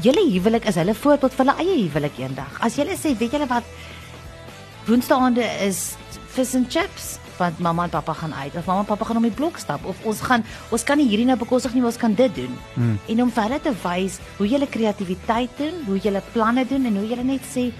Julle 0.02 0.24
huwelik 0.32 0.64
is 0.66 0.74
hulle 0.74 0.94
voorbeeld 0.94 1.34
vir 1.34 1.46
hulle 1.46 1.58
eie 1.58 1.88
huwelik 1.88 2.18
eendag. 2.18 2.58
As 2.60 2.76
julle 2.76 2.96
sê, 2.96 3.16
weet 3.18 3.32
julle 3.32 3.46
wat 3.46 3.64
woensdaande 4.86 5.44
is 5.66 5.96
vis 6.34 6.54
en 6.54 6.66
chips 6.68 7.18
want 7.38 7.58
mamma 7.58 7.84
en 7.84 7.90
pappa 7.90 8.12
gaan 8.12 8.34
uit 8.34 8.56
of 8.56 8.66
mamma 8.66 8.80
en 8.80 8.86
pappa 8.86 9.04
gaan 9.04 9.16
om 9.16 9.22
die 9.22 9.36
blok 9.38 9.58
stap 9.58 9.84
of 9.84 9.96
ons 10.04 10.20
gaan 10.20 10.44
ons 10.70 10.84
kan 10.84 10.96
nie 10.98 11.08
hierdie 11.08 11.26
nou 11.26 11.38
bekostig 11.38 11.72
nie, 11.74 11.80
maar 11.80 11.90
ons 11.92 12.00
kan 12.00 12.14
dit 12.14 12.34
doen. 12.34 12.58
Hmm. 12.74 12.98
En 13.06 13.22
om 13.22 13.30
vir 13.30 13.42
hulle 13.42 13.60
te 13.60 13.72
wys 13.82 14.20
hoe 14.36 14.48
jy 14.48 14.66
kreatiwiteit 14.66 15.50
doen, 15.58 15.82
hoe 15.86 15.98
jy 15.98 16.20
planne 16.32 16.66
doen 16.68 16.86
en 16.86 16.96
hoe 16.96 17.08
jy 17.08 17.22
net 17.22 17.42
sê 17.54 17.70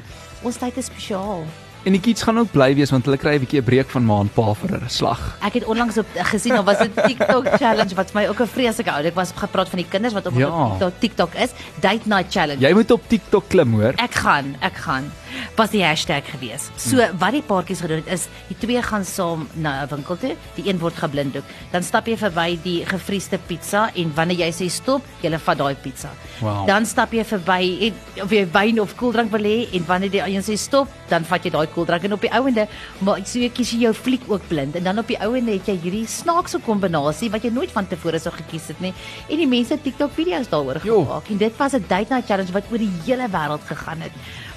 ons 0.43 0.57
tyd 0.57 0.77
is 0.77 0.87
spesiaal. 0.87 1.45
En 1.87 1.95
die 1.95 2.01
kids 2.03 2.25
gaan 2.27 2.39
ook 2.41 2.51
bly 2.51 2.73
wees 2.75 2.91
want 2.91 3.07
hulle 3.07 3.19
kry 3.21 3.37
'n 3.37 3.45
bietjie 3.45 3.61
'n 3.61 3.65
breek 3.65 3.91
van 3.95 4.05
ma 4.05 4.19
en 4.21 4.29
pa 4.29 4.55
vir 4.55 4.75
'n 4.75 4.89
slag. 4.91 5.21
Ek 5.41 5.55
het 5.55 5.65
onlangs 5.65 5.99
op 5.99 6.07
gesien, 6.33 6.55
daar 6.55 6.65
was 6.65 6.81
'n 6.83 6.91
TikTok 7.09 7.47
challenge 7.63 7.95
wat 7.95 8.11
vir 8.11 8.21
my 8.23 8.29
ook 8.29 8.41
'n 8.41 8.47
vreeslike 8.47 8.91
ou. 8.91 9.05
Ek 9.07 9.15
was 9.15 9.31
gepraat 9.37 9.69
van 9.69 9.79
die 9.79 9.89
kinders 9.89 10.13
wat 10.15 10.27
op 10.27 10.35
Ja. 10.35 10.49
op 10.49 10.71
TikTok, 10.79 10.95
TikTok 11.01 11.35
is, 11.35 11.51
date 11.81 12.09
night 12.09 12.33
challenge. 12.33 12.61
Jy 12.61 12.73
moet 12.75 12.91
op 12.91 13.03
TikTok 13.07 13.45
klim, 13.49 13.73
hoor. 13.73 13.93
Ek 13.97 14.15
gaan, 14.15 14.57
ek 14.61 14.75
gaan. 14.77 15.13
Was 15.57 15.71
die 15.73 15.81
hashtag 15.81 16.27
gewees. 16.29 16.67
So 16.77 17.01
wat 17.17 17.33
die 17.33 17.41
paartjies 17.41 17.81
gedoen 17.81 18.03
het 18.03 18.11
is 18.13 18.27
die 18.51 18.57
twee 18.61 18.81
gaan 18.85 19.05
saam 19.09 19.47
na 19.55 19.85
'n 19.85 19.89
winkel 19.89 20.17
toe. 20.17 20.35
Die 20.55 20.69
een 20.69 20.79
word 20.79 20.95
geblinddoek. 20.95 21.45
Dan 21.73 21.83
stap 21.83 22.07
jy 22.07 22.17
verby 22.17 22.59
die 22.63 22.85
gevriesde 22.85 23.39
pizza 23.39 23.91
en 23.95 24.13
wanneer 24.15 24.37
jy 24.37 24.53
sê 24.53 24.71
stop, 24.71 25.03
jy 25.23 25.39
vat 25.39 25.59
daai 25.59 25.75
pizza. 25.75 26.11
Wow. 26.41 26.67
Dan 26.67 26.85
stap 26.85 27.13
jy 27.13 27.25
verby 27.25 27.79
en 27.81 28.23
of 28.23 28.31
jy 28.31 28.47
wyn 28.53 28.81
of 28.81 28.95
koeldrank 28.97 29.31
wil 29.31 29.41
hê 29.43 29.67
en 29.73 29.85
wanneer 29.87 30.11
die 30.11 30.21
een 30.21 30.43
sê 30.43 30.59
stop, 30.59 30.89
dan 31.09 31.25
vat 31.25 31.43
jy 31.45 31.51
daai 31.51 31.67
koeldrank 31.67 32.05
en 32.05 32.13
op 32.13 32.21
die 32.21 32.33
ouende 32.33 32.69
maar 33.01 33.25
so 33.25 33.39
jy 33.39 33.49
kies 33.49 33.73
jy 33.73 33.79
jou 33.79 33.95
fliek 33.95 34.23
ook 34.29 34.49
blind 34.49 34.77
en 34.77 34.85
dan 34.85 34.99
op 34.99 35.07
die 35.07 35.19
ouende 35.19 35.53
het 35.53 35.67
jy 35.67 35.79
hierdie 35.83 36.07
snaakse 36.07 36.59
kombinasie 36.59 37.31
wat 37.31 37.43
jy 37.43 37.51
nooit 37.51 37.71
van 37.71 37.87
tevore 37.87 38.19
sou 38.19 38.33
gekies 38.33 38.69
het 38.69 38.81
nie. 38.81 38.93
En 39.31 39.37
die 39.39 39.47
mense 39.47 39.81
TikTok 39.83 40.13
video's 40.13 40.49
daaroor 40.49 40.81
gemaak 40.81 41.31
en 41.31 41.39
dit 41.39 41.57
was 41.57 41.73
'n 41.73 41.85
date 41.89 42.11
night 42.11 42.27
challenge 42.27 42.53
wat 42.53 42.65
oor 42.71 42.79
die 42.79 42.93
hele 43.07 43.29
wêreld 43.29 43.65
gegaan 43.65 44.01
het 44.01 44.13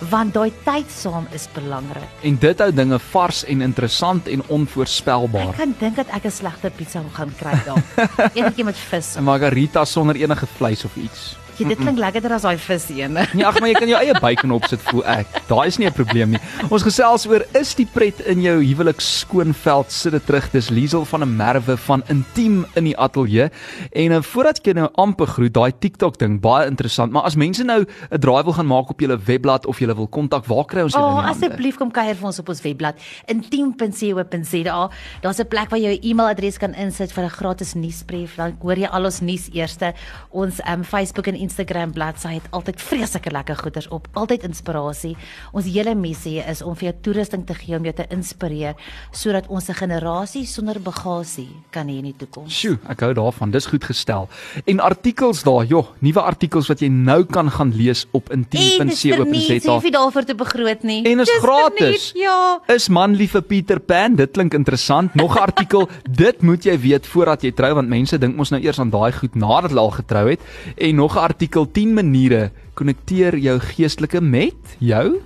want 0.10 0.34
daai 0.34 0.51
tyd 0.63 0.88
saam 0.91 1.27
is 1.34 1.48
belangrik. 1.53 2.08
En 2.22 2.38
dit 2.38 2.60
hou 2.60 2.72
dinge 2.74 3.00
vars 3.00 3.43
en 3.46 3.62
interessant 3.62 4.27
en 4.27 4.43
onvoorspelbaar. 4.48 5.50
Ek 5.53 5.62
kan 5.62 5.75
dink 5.79 5.96
dat 5.96 6.08
ek 6.15 6.25
'n 6.25 6.31
slegte 6.31 6.69
pizza 6.69 7.03
gaan 7.13 7.34
kry 7.39 7.55
dalk. 7.65 7.86
Eenetjie 8.38 8.63
met 8.63 8.77
vis. 8.77 9.15
'n 9.17 9.24
Margarita 9.24 9.86
sonder 9.86 10.15
enige 10.15 10.48
vleis 10.58 10.86
of 10.86 10.96
iets. 10.96 11.36
Jy, 11.60 11.68
dit 11.74 11.82
klink 11.82 12.00
lekkerder 12.00 12.38
as 12.38 12.46
daai 12.48 12.58
vis 12.58 12.88
ene. 12.96 13.25
Nee, 13.34 13.46
ag 13.46 13.60
maar 13.60 13.70
jy 13.70 13.75
kan 13.75 13.92
jou 13.92 14.00
eie 14.00 14.16
bacon 14.24 14.54
opsit 14.56 14.82
voel 14.88 15.04
ek. 15.12 15.28
Daai 15.50 15.68
is 15.68 15.78
nie 15.78 15.88
'n 15.88 15.94
probleem 15.94 16.32
nie. 16.32 16.39
Ons 16.70 16.84
gesels 16.84 17.28
oor 17.28 17.44
is 17.54 17.74
die 17.75 17.86
pret 17.86 18.20
in 18.22 18.42
jou 18.42 18.56
huwelik 18.63 19.01
skoonveld 19.01 19.92
sit 19.92 20.13
dit 20.13 20.25
terug. 20.25 20.50
Dis 20.51 20.70
Liesel 20.70 21.06
van 21.06 21.24
'n 21.24 21.36
Merwe 21.36 21.78
van 21.78 22.04
Intiem 22.08 22.66
in 22.75 22.84
die 22.84 22.98
ateljee. 22.98 23.50
En 23.92 24.12
uh, 24.12 24.22
voordat 24.22 24.63
jy 24.63 24.74
nou 24.74 24.89
amper 24.96 25.28
groet, 25.28 25.54
daai 25.54 25.72
TikTok 25.72 26.18
ding 26.20 26.39
baie 26.39 26.68
interessant. 26.68 27.12
Maar 27.12 27.24
as 27.24 27.36
mense 27.36 27.63
nou 27.63 27.86
'n 28.12 28.20
draai 28.20 28.44
wil 28.44 28.54
gaan 28.54 28.68
maak 28.68 28.89
op 28.89 29.00
julle 29.00 29.18
webblad 29.18 29.66
of 29.66 29.80
julle 29.80 29.96
wil 29.96 30.08
kontak, 30.08 30.46
waar 30.46 30.66
kry 30.66 30.82
ons 30.82 30.94
julle? 30.94 31.06
Oh, 31.06 31.30
asseblief 31.30 31.78
kom 31.78 31.92
kuier 31.92 32.16
vir 32.16 32.25
ons 32.25 32.39
op 32.39 32.50
ons 32.50 32.62
webblad 32.62 32.96
intiem.co.za. 33.28 34.89
Daar's 35.22 35.39
'n 35.39 35.48
plek 35.48 35.70
waar 35.70 35.80
jy 35.80 35.89
jou 35.89 36.00
e-mailadres 36.10 36.58
kan 36.58 36.74
insit 36.74 37.12
vir 37.12 37.24
'n 37.24 37.30
gratis 37.30 37.74
nuusbrief. 37.74 38.36
Dan 38.36 38.58
hoor 38.62 38.78
jy 38.78 38.88
al 38.88 39.06
ons 39.06 39.20
nuus 39.22 39.50
eerste. 39.54 39.94
Ons 40.30 40.62
um, 40.68 40.84
Facebook 40.84 41.28
en 41.28 41.36
Instagram 41.50 41.91
bladsy 41.96 42.36
het 42.38 42.48
altyd 42.53 42.82
vreeslike 42.82 43.32
lekker 43.34 43.58
goeders 43.58 43.88
op, 43.96 44.08
altyd 44.20 44.44
inspirasie. 44.46 45.15
Ons 45.56 45.65
hele 45.65 45.96
missie 45.98 46.38
is 46.46 46.62
om 46.62 46.75
vir 46.77 46.89
jou 46.91 46.96
toerusting 47.08 47.46
te 47.50 47.56
gee 47.58 47.77
om 47.77 47.88
jou 47.88 47.94
te 47.98 48.06
inspireer 48.13 48.75
sodat 49.15 49.48
ons 49.50 49.70
'n 49.70 49.74
generasie 49.74 50.46
sonder 50.46 50.79
bagasie 50.79 51.48
kan 51.72 51.88
hê 51.88 51.98
in 51.98 52.03
die 52.03 52.13
toekoms. 52.18 52.53
Sjoe, 52.53 52.77
ek 52.89 53.00
hou 53.00 53.13
daarvan. 53.13 53.51
Dis 53.51 53.65
goed 53.65 53.84
gestel. 53.84 54.29
En 54.65 54.79
artikels 54.79 55.44
daar, 55.44 55.65
joh, 55.65 55.88
nuwe 56.00 56.22
artikels 56.22 56.68
wat 56.68 56.79
jy 56.82 56.88
nou 56.88 57.24
kan 57.25 57.50
gaan 57.51 57.74
lees 57.75 58.06
op 58.12 58.29
intiem.co.za. 58.32 59.72
hoef 59.72 59.84
jy 59.84 59.91
daarvoor 59.91 60.24
te 60.25 60.36
begroot 60.36 60.84
nie. 60.84 61.03
En 61.06 61.20
is 61.20 61.27
Dis 61.27 61.39
gratis. 61.41 62.12
verniet, 62.12 62.12
Ja. 62.15 62.60
Is 62.68 62.89
man 62.89 63.15
lief 63.15 63.32
vir 63.32 63.41
Peter 63.41 63.79
Pan? 63.79 64.15
Dit 64.15 64.32
klink 64.34 64.53
interessant. 64.53 65.15
Nog 65.15 65.36
'n 65.36 65.39
artikel. 65.39 65.89
dit 66.25 66.41
moet 66.41 66.63
jy 66.63 66.77
weet 66.79 67.08
voordat 67.08 67.41
jy 67.41 67.51
trou 67.51 67.74
want 67.74 67.88
mense 67.89 68.18
dink 68.18 68.36
mos 68.36 68.50
nou 68.51 68.62
eers 68.62 68.79
aan 68.79 68.89
daai 68.89 69.12
goed 69.12 69.36
nadat 69.36 69.70
hulle 69.70 69.79
al 69.82 69.91
getrou 69.91 70.29
het. 70.29 70.39
En 70.77 70.96
nog 70.96 71.15
'n 71.15 71.20
artikel 71.39 71.69
10 71.72 71.93
maniere 71.96 72.50
konnekteer 72.75 73.38
jou 73.39 73.53
geestelike 73.63 74.19
met 74.19 74.74
jou. 74.84 75.22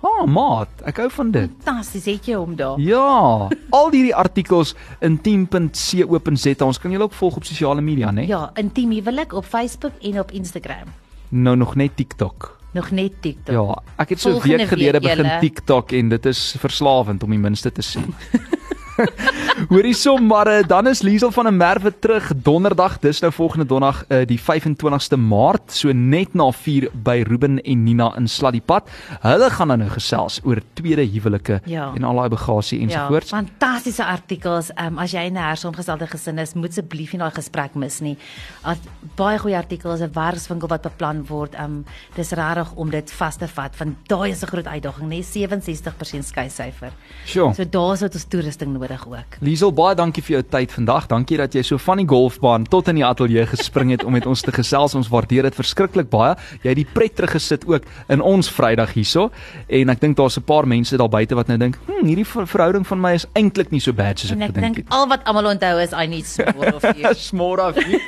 Ah, 0.00 0.08
oh, 0.08 0.22
maat, 0.24 0.70
ek 0.88 1.02
hou 1.02 1.08
van 1.12 1.28
dit. 1.34 1.52
Fantasties, 1.66 2.06
het 2.08 2.30
jy 2.30 2.38
hom 2.40 2.54
daar? 2.56 2.80
Ja, 2.80 3.50
al 3.76 3.92
hierdie 3.92 4.14
artikels 4.16 4.72
in 5.04 5.18
10.co.za. 5.20 6.64
Ons 6.64 6.80
kan 6.80 6.96
julle 6.96 7.10
ook 7.10 7.18
volg 7.18 7.36
op 7.42 7.44
sosiale 7.44 7.84
media, 7.84 8.08
né? 8.08 8.24
Ja, 8.24 8.46
intiem 8.56 8.96
huwelik 8.96 9.36
op 9.36 9.44
Facebook 9.44 10.00
en 10.00 10.16
op 10.24 10.32
Instagram. 10.32 10.88
Nou 11.28 11.58
nog 11.60 11.76
net 11.76 11.92
TikTok. 12.00 12.48
Nog 12.72 12.88
net 12.96 13.20
TikTok. 13.20 13.52
Ja, 13.52 13.78
ek 14.00 14.16
het 14.16 14.24
so 14.24 14.32
'n 14.32 14.40
week 14.40 14.68
gelede 14.72 14.98
week, 14.98 15.12
begin 15.12 15.28
julle. 15.28 15.40
TikTok 15.44 15.92
en 15.92 16.08
dit 16.08 16.26
is 16.26 16.56
verslawend 16.58 17.22
om 17.22 17.30
die 17.30 17.38
minste 17.38 17.68
te 17.68 17.84
sê. 17.84 18.00
Hoorie 19.68 19.94
som 19.94 20.24
maar 20.26 20.46
eh, 20.46 20.64
dan 20.66 20.86
is 20.88 21.02
Liesel 21.02 21.30
van 21.30 21.44
der 21.44 21.52
Merwe 21.54 21.92
terug 21.98 22.32
donderdag. 22.34 22.96
Dis 22.98 23.20
nou 23.22 23.30
volgende 23.32 23.66
donderdag 23.66 24.04
uh, 24.08 24.22
die 24.26 24.38
25ste 24.40 25.18
Maart, 25.20 25.70
so 25.72 25.92
net 25.92 26.34
na 26.34 26.48
4 26.52 26.88
by 27.04 27.22
Ruben 27.28 27.60
en 27.62 27.84
Nina 27.84 28.08
in 28.18 28.26
Sladdiepad. 28.28 28.88
Hulle 29.22 29.50
gaan 29.50 29.68
dan 29.70 29.78
nou 29.84 29.90
gesels 29.92 30.40
oor 30.44 30.58
tweede 30.74 31.04
huwelike 31.06 31.60
Ja. 31.70 31.92
en 31.94 32.04
al 32.04 32.16
daai 32.16 32.28
bagasie 32.32 32.80
ensovoorts. 32.80 33.30
Ja, 33.30 33.42
fantastiese 33.42 34.04
artikels. 34.04 34.70
Um, 34.80 34.98
as 34.98 35.12
jy 35.12 35.26
in 35.28 35.34
'n 35.36 35.44
hersaamgestelde 35.44 36.06
gesin 36.06 36.38
is, 36.38 36.54
moet 36.54 36.70
asseblief 36.70 37.12
nie 37.12 37.18
daai 37.20 37.30
gesprek 37.34 37.74
mis 37.74 38.00
nie. 38.00 38.16
As 38.64 38.78
baie 39.16 39.38
goeie 39.38 39.56
artikels, 39.56 40.00
'n 40.00 40.10
werkswinkel 40.12 40.68
wat 40.68 40.82
beplan 40.82 41.24
word. 41.28 41.54
Um, 41.60 41.84
dis 42.16 42.30
regtig 42.32 42.72
om 42.74 42.90
dit 42.90 43.12
vas 43.12 43.36
te 43.36 43.46
vat 43.48 43.76
want 43.78 43.96
daai 44.08 44.30
is 44.30 44.42
'n 44.42 44.46
groot 44.46 44.66
uitdaging, 44.66 45.08
nê? 45.08 45.22
67% 45.22 46.24
skei 46.24 46.48
syfer. 46.48 46.90
Sjoe. 47.26 47.54
So 47.54 47.64
daar's 47.64 48.00
wat 48.00 48.14
ons 48.14 48.24
toerusting 48.24 48.72
nodig 48.72 49.06
ook. 49.06 49.38
Liesel, 49.40 49.61
baie 49.70 49.94
dankie 49.94 50.22
vir 50.22 50.32
jou 50.38 50.42
tyd 50.50 50.72
vandag. 50.72 51.06
Dankie 51.06 51.36
dat 51.36 51.52
jy 51.54 51.62
so 51.62 51.78
van 51.78 51.98
die 51.98 52.06
golfbaan 52.08 52.64
tot 52.64 52.88
in 52.88 52.96
die 52.96 53.04
ateljee 53.04 53.46
gespring 53.46 53.90
het 53.90 54.04
om 54.04 54.12
met 54.12 54.26
ons 54.26 54.40
te 54.42 54.50
gesels. 54.52 54.94
Ons 54.94 55.08
waardeer 55.08 55.42
dit 55.42 55.54
verskriklik 55.54 56.08
baie. 56.10 56.34
Jy 56.62 56.68
het 56.68 56.76
die 56.76 56.86
pret 56.92 57.14
teruggesit 57.16 57.66
ook 57.68 57.82
in 58.08 58.20
ons 58.20 58.48
Vrydag 58.50 58.92
hierso 58.94 59.30
en 59.68 59.88
ek 59.90 60.00
dink 60.00 60.16
daar's 60.16 60.38
'n 60.38 60.42
paar 60.42 60.66
mense 60.66 60.96
daar 60.96 61.08
buite 61.08 61.34
wat 61.34 61.48
nou 61.48 61.58
dink, 61.58 61.78
"Hm, 61.86 62.06
hierdie 62.06 62.24
ver- 62.26 62.46
verhouding 62.46 62.86
van 62.86 63.00
my 63.00 63.12
is 63.14 63.26
eintlik 63.34 63.70
nie 63.70 63.80
so 63.80 63.92
bad 63.92 64.18
soos 64.18 64.30
En 64.32 64.42
ek 64.42 64.48
ek 64.48 64.54
gedink 64.54 64.74
dink 64.74 64.76
het." 64.76 64.86
al 64.96 65.06
wat 65.08 65.20
almal 65.24 65.46
onthou 65.52 65.78
is 65.82 65.92
I 65.92 66.06
need 66.06 66.26
more 66.56 66.74
of 66.74 66.82
you. 66.96 67.14
Smore 67.30 67.62
of 67.68 67.76
you. 67.86 68.00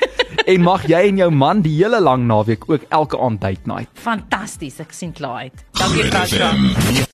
en 0.47 0.61
mag 0.63 0.83
jy 0.87 1.09
en 1.09 1.17
jou 1.17 1.31
man 1.31 1.61
die 1.63 1.77
hele 1.77 2.01
lang 2.01 2.27
naweek 2.27 2.65
ook 2.69 2.81
elke 2.91 3.19
aand 3.19 3.41
date 3.41 3.61
night. 3.67 3.89
Fantasties, 3.95 4.81
ek 4.81 4.93
sien 4.93 5.13
klaar 5.13 5.37
uit. 5.39 5.65
Dankie. 5.73 6.05
FM 6.11 7.05